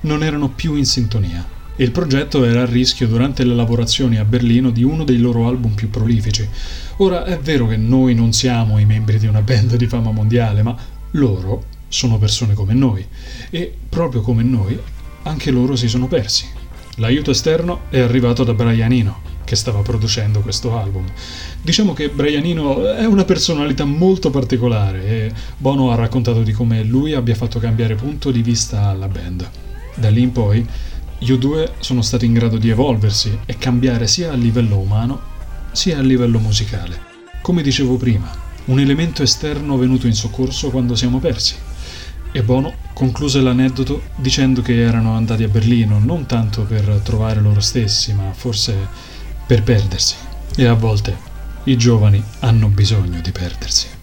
non 0.02 0.24
erano 0.24 0.50
più 0.50 0.76
in 0.76 0.86
sintonia. 0.86 1.60
Il 1.78 1.92
progetto 1.92 2.44
era 2.44 2.62
a 2.62 2.66
rischio 2.66 3.08
durante 3.08 3.44
le 3.44 3.56
lavorazioni 3.56 4.18
a 4.18 4.26
Berlino 4.26 4.70
di 4.70 4.84
uno 4.84 5.04
dei 5.04 5.18
loro 5.18 5.48
album 5.48 5.74
più 5.74 5.90
prolifici. 5.90 6.48
Ora 6.98 7.24
è 7.26 7.40
vero 7.40 7.68
che 7.68 7.78
noi 7.78 8.14
non 8.14 8.34
siamo 8.34 8.78
i 8.78 8.86
membri 8.86 9.18
di 9.18 9.26
una 9.26 9.42
band 9.42 9.76
di 9.76 9.88
fama 9.88 10.12
mondiale, 10.12 10.62
ma 10.62 10.76
loro 11.12 11.66
sono 11.88 12.18
persone 12.18 12.54
come 12.54 12.74
noi 12.74 13.06
e 13.50 13.74
proprio 13.90 14.22
come 14.22 14.44
noi 14.44 14.80
anche 15.24 15.52
loro 15.52 15.76
si 15.76 15.88
sono 15.88 16.08
persi. 16.08 16.46
L'aiuto 16.96 17.32
esterno 17.32 17.82
è 17.90 18.00
arrivato 18.00 18.44
da 18.44 18.54
Brian 18.54 18.92
Eno, 18.92 19.22
che 19.44 19.56
stava 19.56 19.80
producendo 19.80 20.42
questo 20.42 20.78
album. 20.78 21.06
Diciamo 21.62 21.94
che 21.94 22.10
Brianino 22.10 22.94
è 22.94 23.06
una 23.06 23.24
personalità 23.24 23.86
molto 23.86 24.30
particolare 24.30 25.06
e 25.08 25.32
Bono 25.58 25.92
ha 25.92 25.96
raccontato 25.96 26.44
di 26.44 26.52
come 26.52 26.84
lui 26.84 27.14
abbia 27.14 27.36
fatto 27.36 27.60
cambiare 27.60 27.96
punto 27.96 28.30
di 28.30 28.42
vista 28.42 28.88
alla 28.88 29.08
band. 29.08 29.50
Da 29.96 30.10
lì 30.10 30.22
in 30.22 30.32
poi, 30.32 30.66
gli 31.24 31.34
U2 31.34 31.74
sono 31.78 32.02
stati 32.02 32.26
in 32.26 32.34
grado 32.34 32.58
di 32.58 32.70
evolversi 32.70 33.42
e 33.46 33.56
cambiare 33.60 34.08
sia 34.08 34.32
a 34.32 34.36
livello 34.36 34.80
umano 34.80 35.22
sia 35.72 36.00
a 36.00 36.02
livello 36.02 36.40
musicale. 36.40 37.00
Come 37.44 37.62
dicevo 37.62 37.96
prima, 37.96 38.28
un 38.66 38.80
elemento 38.80 39.22
esterno 39.22 39.78
venuto 39.78 40.08
in 40.08 40.16
soccorso 40.16 40.72
quando 40.72 40.96
siamo 40.96 41.20
persi. 41.20 41.54
E 42.32 42.42
Bono 42.42 42.74
concluse 42.94 43.40
l'aneddoto 43.40 44.02
dicendo 44.16 44.64
che 44.64 44.82
erano 44.82 45.14
andati 45.14 45.44
a 45.44 45.48
Berlino 45.48 46.00
non 46.00 46.26
tanto 46.26 46.64
per 46.64 47.02
trovare 47.04 47.40
loro 47.40 47.60
stessi, 47.60 48.14
ma 48.16 48.34
forse 48.34 48.76
per 49.46 49.62
perdersi 49.62 50.16
e 50.58 50.66
a 50.66 50.74
volte 50.74 51.16
i 51.66 51.78
giovani 51.78 52.24
hanno 52.40 52.68
bisogno 52.68 53.22
di 53.22 53.32
perdersi. 53.32 54.01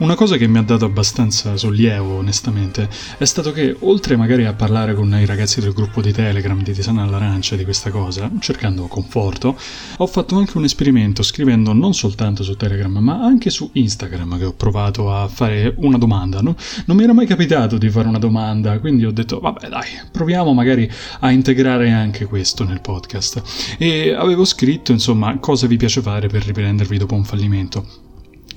Una 0.00 0.14
cosa 0.14 0.38
che 0.38 0.46
mi 0.46 0.56
ha 0.56 0.62
dato 0.62 0.86
abbastanza 0.86 1.58
sollievo, 1.58 2.16
onestamente, 2.16 2.88
è 3.18 3.26
stato 3.26 3.52
che, 3.52 3.76
oltre 3.80 4.16
magari 4.16 4.46
a 4.46 4.54
parlare 4.54 4.94
con 4.94 5.12
i 5.12 5.26
ragazzi 5.26 5.60
del 5.60 5.74
gruppo 5.74 6.00
di 6.00 6.10
Telegram 6.10 6.58
di 6.62 6.72
Tisana 6.72 7.02
all'Arancia 7.02 7.54
di 7.54 7.64
questa 7.64 7.90
cosa, 7.90 8.30
cercando 8.38 8.86
conforto, 8.86 9.58
ho 9.98 10.06
fatto 10.06 10.38
anche 10.38 10.56
un 10.56 10.64
esperimento 10.64 11.22
scrivendo 11.22 11.74
non 11.74 11.92
soltanto 11.92 12.42
su 12.42 12.56
Telegram, 12.56 12.96
ma 12.96 13.20
anche 13.20 13.50
su 13.50 13.68
Instagram, 13.74 14.38
che 14.38 14.46
ho 14.46 14.54
provato 14.54 15.12
a 15.12 15.28
fare 15.28 15.74
una 15.76 15.98
domanda. 15.98 16.40
No? 16.40 16.56
Non 16.86 16.96
mi 16.96 17.02
era 17.02 17.12
mai 17.12 17.26
capitato 17.26 17.76
di 17.76 17.90
fare 17.90 18.08
una 18.08 18.18
domanda, 18.18 18.78
quindi 18.80 19.04
ho 19.04 19.12
detto, 19.12 19.38
vabbè 19.38 19.68
dai, 19.68 20.00
proviamo 20.10 20.54
magari 20.54 20.90
a 21.20 21.30
integrare 21.30 21.90
anche 21.90 22.24
questo 22.24 22.64
nel 22.64 22.80
podcast. 22.80 23.42
E 23.76 24.14
avevo 24.14 24.46
scritto, 24.46 24.92
insomma, 24.92 25.38
cosa 25.40 25.66
vi 25.66 25.76
piace 25.76 26.00
fare 26.00 26.28
per 26.28 26.42
riprendervi 26.46 26.96
dopo 26.96 27.14
un 27.14 27.24
fallimento. 27.24 28.09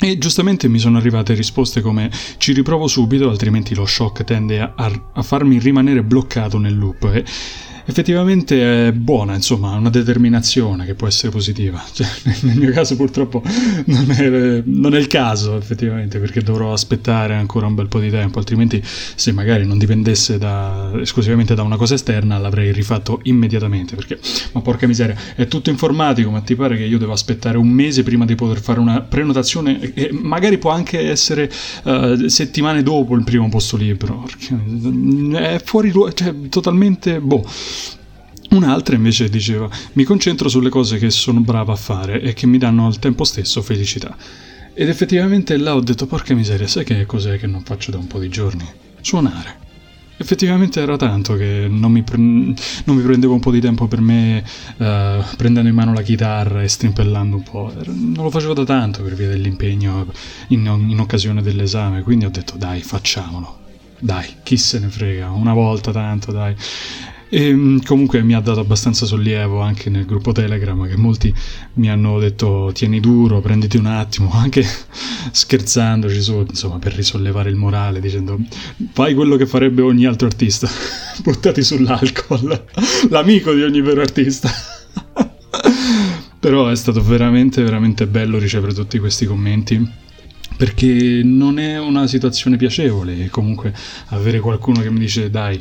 E 0.03 0.17
giustamente 0.17 0.67
mi 0.67 0.79
sono 0.79 0.97
arrivate 0.97 1.33
risposte 1.33 1.79
come 1.79 2.11
ci 2.35 2.51
riprovo 2.51 2.87
subito, 2.87 3.29
altrimenti 3.29 3.73
lo 3.73 3.85
shock 3.85 4.25
tende 4.25 4.59
a, 4.59 4.73
a 4.75 5.21
farmi 5.21 5.59
rimanere 5.59 6.03
bloccato 6.03 6.57
nel 6.57 6.77
loop. 6.77 7.05
E 7.05 7.23
effettivamente 7.85 8.87
è 8.87 8.91
buona, 8.91 9.35
insomma, 9.35 9.71
una 9.71 9.89
determinazione 9.89 10.85
che 10.85 10.93
può 10.95 11.07
essere 11.07 11.31
positiva. 11.31 11.81
Cioè, 11.93 12.07
nel 12.41 12.57
mio 12.57 12.71
caso 12.71 12.95
purtroppo 12.95 13.43
non 13.85 14.09
è, 14.09 14.61
non 14.65 14.95
è, 14.95 14.97
il 14.97 15.05
caso, 15.07 15.57
effettivamente, 15.57 16.17
perché 16.17 16.41
dovrò 16.41 16.73
aspettare 16.73 17.35
ancora 17.35 17.67
un 17.67 17.75
bel 17.75 17.87
po' 17.87 17.99
di 17.99 18.09
tempo, 18.09 18.39
altrimenti 18.39 18.81
se 18.83 19.31
magari 19.31 19.65
non 19.65 19.77
dipendesse 19.77 20.39
da, 20.39 20.91
esclusivamente 20.99 21.53
da 21.53 21.61
una 21.61 21.77
cosa 21.77 21.93
esterna 21.93 22.39
l'avrei 22.39 22.71
rifatto 22.71 23.19
immediatamente, 23.23 23.95
perché, 23.95 24.19
ma 24.53 24.61
porca 24.61 24.87
miseria, 24.87 25.15
è 25.35 25.47
tutto 25.47 25.69
informatico, 25.69 26.31
ma 26.31 26.41
ti 26.41 26.55
pare 26.55 26.77
che 26.77 26.83
io 26.83 26.97
devo 26.97 27.11
aspettare 27.11 27.57
un 27.57 27.67
mese 27.67 28.01
prima 28.01 28.25
di 28.25 28.33
poter 28.33 28.59
fare 28.59 28.79
una 28.79 29.01
prenotazione 29.01 29.93
e 29.93 30.09
magari 30.11 30.57
può 30.57 30.71
anche 30.71 30.99
essere 31.09 31.51
uh, 31.83 32.27
settimane 32.27 32.81
dopo 32.81 33.15
il 33.15 33.23
primo 33.23 33.49
posto 33.49 33.77
libero, 33.77 34.27
è 35.33 35.61
fuori, 35.63 35.91
cioè 35.91 36.33
totalmente, 36.49 37.19
boh 37.19 37.45
Un'altra 38.53 38.95
invece 38.95 39.29
diceva 39.29 39.67
mi 39.93 40.03
concentro 40.03 40.47
sulle 40.47 40.69
cose 40.69 40.99
che 40.99 41.09
sono 41.09 41.39
brava 41.39 41.73
a 41.73 41.75
fare 41.75 42.21
e 42.21 42.33
che 42.33 42.45
mi 42.45 42.59
danno 42.59 42.85
al 42.85 42.99
tempo 42.99 43.23
stesso 43.23 43.63
felicità. 43.63 44.15
Ed 44.75 44.89
effettivamente 44.89 45.57
là 45.57 45.75
ho 45.75 45.81
detto 45.81 46.05
porca 46.05 46.35
miseria, 46.35 46.67
sai 46.67 46.83
che 46.83 47.05
cos'è 47.07 47.39
che 47.39 47.47
non 47.47 47.63
faccio 47.63 47.89
da 47.89 47.97
un 47.97 48.05
po' 48.05 48.19
di 48.19 48.29
giorni? 48.29 48.65
Suonare. 49.01 49.61
Effettivamente 50.17 50.79
era 50.79 50.95
tanto 50.97 51.35
che 51.35 51.65
non 51.67 51.91
mi, 51.91 52.03
pre- 52.03 52.17
non 52.17 52.55
mi 52.95 53.01
prendevo 53.01 53.33
un 53.33 53.39
po' 53.39 53.49
di 53.49 53.59
tempo 53.59 53.87
per 53.87 54.01
me 54.01 54.43
uh, 54.77 55.35
prendendo 55.35 55.67
in 55.67 55.75
mano 55.75 55.91
la 55.91 56.03
chitarra 56.03 56.61
e 56.61 56.67
strimpellando 56.67 57.35
un 57.35 57.43
po'. 57.43 57.73
Non 57.85 58.23
lo 58.23 58.29
facevo 58.29 58.53
da 58.53 58.63
tanto 58.63 59.01
per 59.01 59.15
via 59.15 59.29
dell'impegno 59.29 60.05
in, 60.49 60.63
in 60.87 60.99
occasione 60.99 61.41
dell'esame, 61.41 62.03
quindi 62.03 62.25
ho 62.25 62.29
detto 62.29 62.55
dai 62.55 62.81
facciamolo. 62.81 63.61
Dai, 63.97 64.27
chi 64.43 64.57
se 64.57 64.77
ne 64.77 64.89
frega, 64.89 65.31
una 65.31 65.53
volta 65.53 65.91
tanto, 65.91 66.31
dai. 66.31 66.55
E 67.35 67.51
mm, 67.51 67.79
comunque 67.79 68.21
mi 68.21 68.35
ha 68.35 68.39
dato 68.39 68.59
abbastanza 68.59 69.07
sollievo 69.07 69.59
anche 69.59 69.89
nel 69.89 70.05
gruppo 70.05 70.33
Telegram 70.33 70.87
che 70.87 70.95
molti 70.95 71.33
mi 71.73 71.89
hanno 71.89 72.19
detto 72.19 72.69
tieni 72.75 72.99
duro, 72.99 73.41
prenditi 73.41 73.75
un 73.77 73.87
attimo, 73.87 74.29
anche 74.37 74.63
scherzandoci 75.31 76.21
su, 76.21 76.45
insomma, 76.47 76.77
per 76.77 76.93
risollevare 76.93 77.49
il 77.49 77.55
morale, 77.55 77.99
dicendo 77.99 78.37
fai 78.91 79.15
quello 79.15 79.35
che 79.35 79.47
farebbe 79.47 79.81
ogni 79.81 80.05
altro 80.05 80.27
artista, 80.27 80.69
buttati 81.25 81.63
sull'alcol, 81.63 82.65
l'amico 83.09 83.51
di 83.51 83.63
ogni 83.63 83.81
vero 83.81 84.01
artista. 84.01 84.51
Però 86.39 86.67
è 86.67 86.75
stato 86.75 87.01
veramente, 87.01 87.63
veramente 87.63 88.05
bello 88.05 88.37
ricevere 88.37 88.75
tutti 88.75 88.99
questi 88.99 89.25
commenti 89.25 90.01
perché 90.55 91.21
non 91.23 91.57
è 91.57 91.79
una 91.79 92.05
situazione 92.05 92.57
piacevole 92.57 93.27
comunque 93.31 93.73
avere 94.09 94.39
qualcuno 94.39 94.81
che 94.81 94.91
mi 94.91 94.99
dice 94.99 95.31
dai 95.31 95.59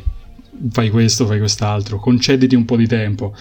fai 0.69 0.89
questo, 0.89 1.25
fai 1.25 1.39
quest'altro, 1.39 1.99
concediti 1.99 2.55
un 2.55 2.65
po' 2.65 2.75
di 2.75 2.87
tempo. 2.87 3.35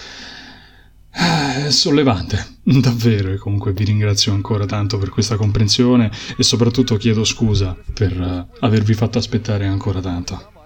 È 1.10 1.70
sollevante, 1.70 2.46
davvero, 2.62 3.32
e 3.32 3.36
comunque 3.36 3.72
vi 3.72 3.84
ringrazio 3.84 4.32
ancora 4.32 4.64
tanto 4.64 4.98
per 4.98 5.10
questa 5.10 5.36
comprensione 5.36 6.10
e 6.36 6.42
soprattutto 6.42 6.96
chiedo 6.96 7.24
scusa 7.24 7.76
per 7.92 8.18
uh, 8.18 8.56
avervi 8.60 8.94
fatto 8.94 9.18
aspettare 9.18 9.66
ancora 9.66 10.00
tanto. 10.00 10.61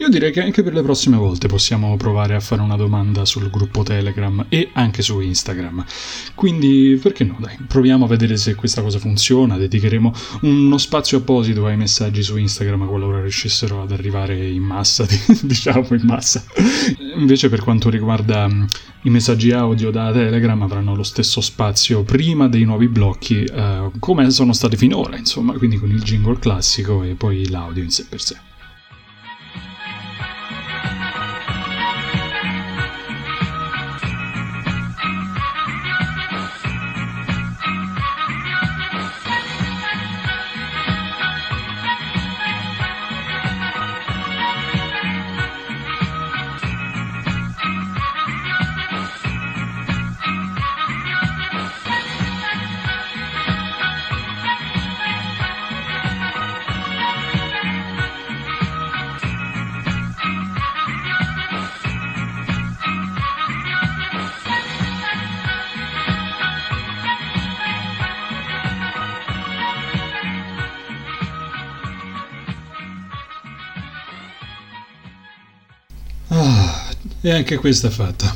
Io 0.00 0.08
direi 0.08 0.30
che 0.30 0.40
anche 0.40 0.62
per 0.62 0.74
le 0.74 0.82
prossime 0.82 1.16
volte 1.16 1.48
possiamo 1.48 1.96
provare 1.96 2.36
a 2.36 2.40
fare 2.40 2.62
una 2.62 2.76
domanda 2.76 3.24
sul 3.24 3.50
gruppo 3.50 3.82
Telegram 3.82 4.46
e 4.48 4.70
anche 4.74 5.02
su 5.02 5.18
Instagram. 5.18 5.84
Quindi, 6.36 6.96
perché 7.02 7.24
no, 7.24 7.36
dai, 7.40 7.56
proviamo 7.66 8.04
a 8.04 8.08
vedere 8.08 8.36
se 8.36 8.54
questa 8.54 8.80
cosa 8.80 9.00
funziona. 9.00 9.56
Dedicheremo 9.56 10.12
uno 10.42 10.78
spazio 10.78 11.18
apposito 11.18 11.66
ai 11.66 11.76
messaggi 11.76 12.22
su 12.22 12.36
Instagram 12.36 12.86
qualora 12.86 13.20
riuscissero 13.20 13.82
ad 13.82 13.90
arrivare 13.90 14.48
in 14.48 14.62
massa, 14.62 15.04
diciamo 15.42 15.88
in 15.90 16.02
massa. 16.04 16.44
Invece, 17.16 17.48
per 17.48 17.64
quanto 17.64 17.90
riguarda 17.90 18.46
mm, 18.46 18.64
i 19.02 19.10
messaggi 19.10 19.50
audio 19.50 19.90
da 19.90 20.12
Telegram, 20.12 20.62
avranno 20.62 20.94
lo 20.94 21.02
stesso 21.02 21.40
spazio 21.40 22.04
prima 22.04 22.46
dei 22.46 22.62
nuovi 22.62 22.86
blocchi, 22.86 23.42
eh, 23.42 23.90
come 23.98 24.30
sono 24.30 24.52
stati 24.52 24.76
finora, 24.76 25.16
insomma, 25.16 25.54
quindi 25.54 25.76
con 25.76 25.90
il 25.90 26.02
jingle 26.02 26.38
classico 26.38 27.02
e 27.02 27.16
poi 27.16 27.48
l'audio 27.48 27.82
in 27.82 27.90
sé 27.90 28.06
per 28.08 28.20
sé. 28.20 28.47
E 77.28 77.32
anche 77.32 77.56
questa 77.56 77.88
è 77.88 77.90
fatta. 77.90 78.34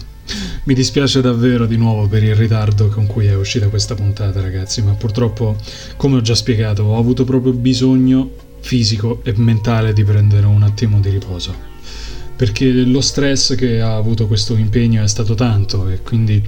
Mi 0.65 0.75
dispiace 0.75 1.23
davvero 1.23 1.65
di 1.65 1.79
nuovo 1.79 2.07
per 2.09 2.23
il 2.23 2.35
ritardo 2.35 2.89
con 2.89 3.07
cui 3.07 3.25
è 3.25 3.35
uscita 3.35 3.69
questa 3.69 3.95
puntata, 3.95 4.43
ragazzi, 4.43 4.83
ma 4.83 4.93
purtroppo, 4.93 5.57
come 5.97 6.17
ho 6.17 6.21
già 6.21 6.35
spiegato, 6.35 6.83
ho 6.83 6.99
avuto 6.99 7.25
proprio 7.25 7.55
bisogno 7.55 8.29
fisico 8.61 9.23
e 9.25 9.33
mentale 9.35 9.95
di 9.95 10.05
prendere 10.05 10.45
un 10.45 10.63
attimo 10.63 11.01
di 11.01 11.09
riposo. 11.09 11.55
Perché 12.37 12.71
lo 12.71 13.01
stress 13.01 13.55
che 13.55 13.81
ha 13.81 13.97
avuto 13.97 14.27
questo 14.27 14.57
impegno 14.57 15.03
è 15.03 15.09
stato 15.09 15.35
tanto 15.35 15.89
e 15.89 16.03
quindi 16.03 16.47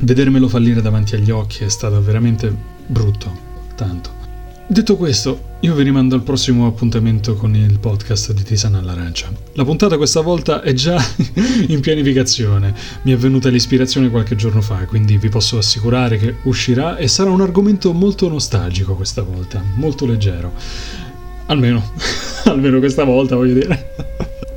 vedermelo 0.00 0.48
fallire 0.48 0.82
davanti 0.82 1.14
agli 1.14 1.30
occhi 1.30 1.62
è 1.62 1.68
stato 1.68 2.02
veramente 2.02 2.52
brutto, 2.84 3.32
tanto. 3.76 4.19
Detto 4.70 4.96
questo, 4.96 5.56
io 5.62 5.74
vi 5.74 5.82
rimando 5.82 6.14
al 6.14 6.22
prossimo 6.22 6.68
appuntamento 6.68 7.34
con 7.34 7.56
il 7.56 7.80
podcast 7.80 8.32
di 8.32 8.44
Tisana 8.44 8.78
all'Arancia. 8.78 9.28
La 9.54 9.64
puntata 9.64 9.96
questa 9.96 10.20
volta 10.20 10.62
è 10.62 10.72
già 10.74 10.96
in 11.66 11.80
pianificazione, 11.80 12.72
mi 13.02 13.10
è 13.10 13.16
venuta 13.16 13.48
l'ispirazione 13.48 14.10
qualche 14.10 14.36
giorno 14.36 14.60
fa, 14.60 14.84
quindi 14.84 15.18
vi 15.18 15.28
posso 15.28 15.58
assicurare 15.58 16.18
che 16.18 16.36
uscirà 16.44 16.98
e 16.98 17.08
sarà 17.08 17.30
un 17.30 17.40
argomento 17.40 17.92
molto 17.92 18.28
nostalgico 18.28 18.94
questa 18.94 19.22
volta, 19.22 19.60
molto 19.74 20.06
leggero. 20.06 20.52
Almeno, 21.46 21.90
almeno 22.46 22.78
questa 22.78 23.02
volta 23.02 23.34
voglio 23.34 23.54
dire. 23.54 23.94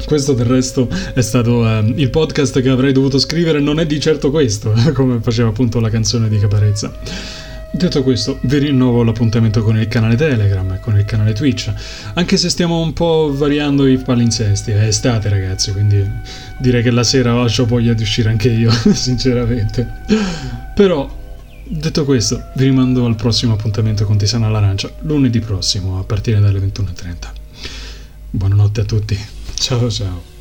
Questo 0.06 0.34
del 0.34 0.45
resto 0.45 0.88
è 1.15 1.21
stato 1.21 1.67
eh, 1.67 1.91
il 1.95 2.12
podcast 2.12 2.62
che 2.62 2.69
avrei 2.69 2.91
dovuto 2.91 3.17
scrivere, 3.17 3.60
non 3.60 3.80
è 3.80 3.88
di 3.88 3.99
certo 3.99 4.30
questo, 4.30 4.76
come 4.93 5.21
faceva 5.21 5.49
appunto 5.49 5.80
la 5.80 5.89
canzone 5.89 6.30
di 6.30 6.38
Caparezza. 6.38 7.53
Detto 7.75 8.03
questo, 8.03 8.38
vi 8.43 8.59
rinnovo 8.59 9.01
l'appuntamento 9.01 9.63
con 9.63 9.79
il 9.79 9.88
canale 9.88 10.15
Telegram 10.15 10.73
e 10.73 10.79
con 10.79 10.95
il 10.95 11.05
canale 11.05 11.33
Twitch, 11.33 11.73
anche 12.13 12.38
se 12.38 12.47
stiamo 12.47 12.79
un 12.79 12.93
po' 12.93 13.33
variando 13.33 13.88
i 13.88 13.97
palinsesti, 13.97 14.69
è 14.69 14.86
estate 14.86 15.27
ragazzi, 15.27 15.71
quindi 15.71 16.07
direi 16.59 16.83
che 16.83 16.91
la 16.91 17.03
sera 17.03 17.33
ho 17.36 17.65
voglia 17.65 17.93
di 17.93 18.03
uscire 18.03 18.29
anche 18.29 18.49
io, 18.49 18.69
sinceramente. 18.93 19.91
Però, 20.75 21.09
detto 21.63 22.05
questo, 22.05 22.51
vi 22.53 22.65
rimando 22.65 23.07
al 23.07 23.15
prossimo 23.15 23.53
appuntamento 23.53 24.05
con 24.05 24.17
Tisana 24.17 24.45
all'Arancia, 24.45 24.91
lunedì 25.01 25.39
prossimo, 25.39 25.97
a 25.97 26.03
partire 26.03 26.39
dalle 26.39 26.59
21.30. 26.59 27.15
Buonanotte 28.29 28.81
a 28.81 28.86
tutti, 28.86 29.17
ciao 29.55 29.89
ciao. 29.89 30.33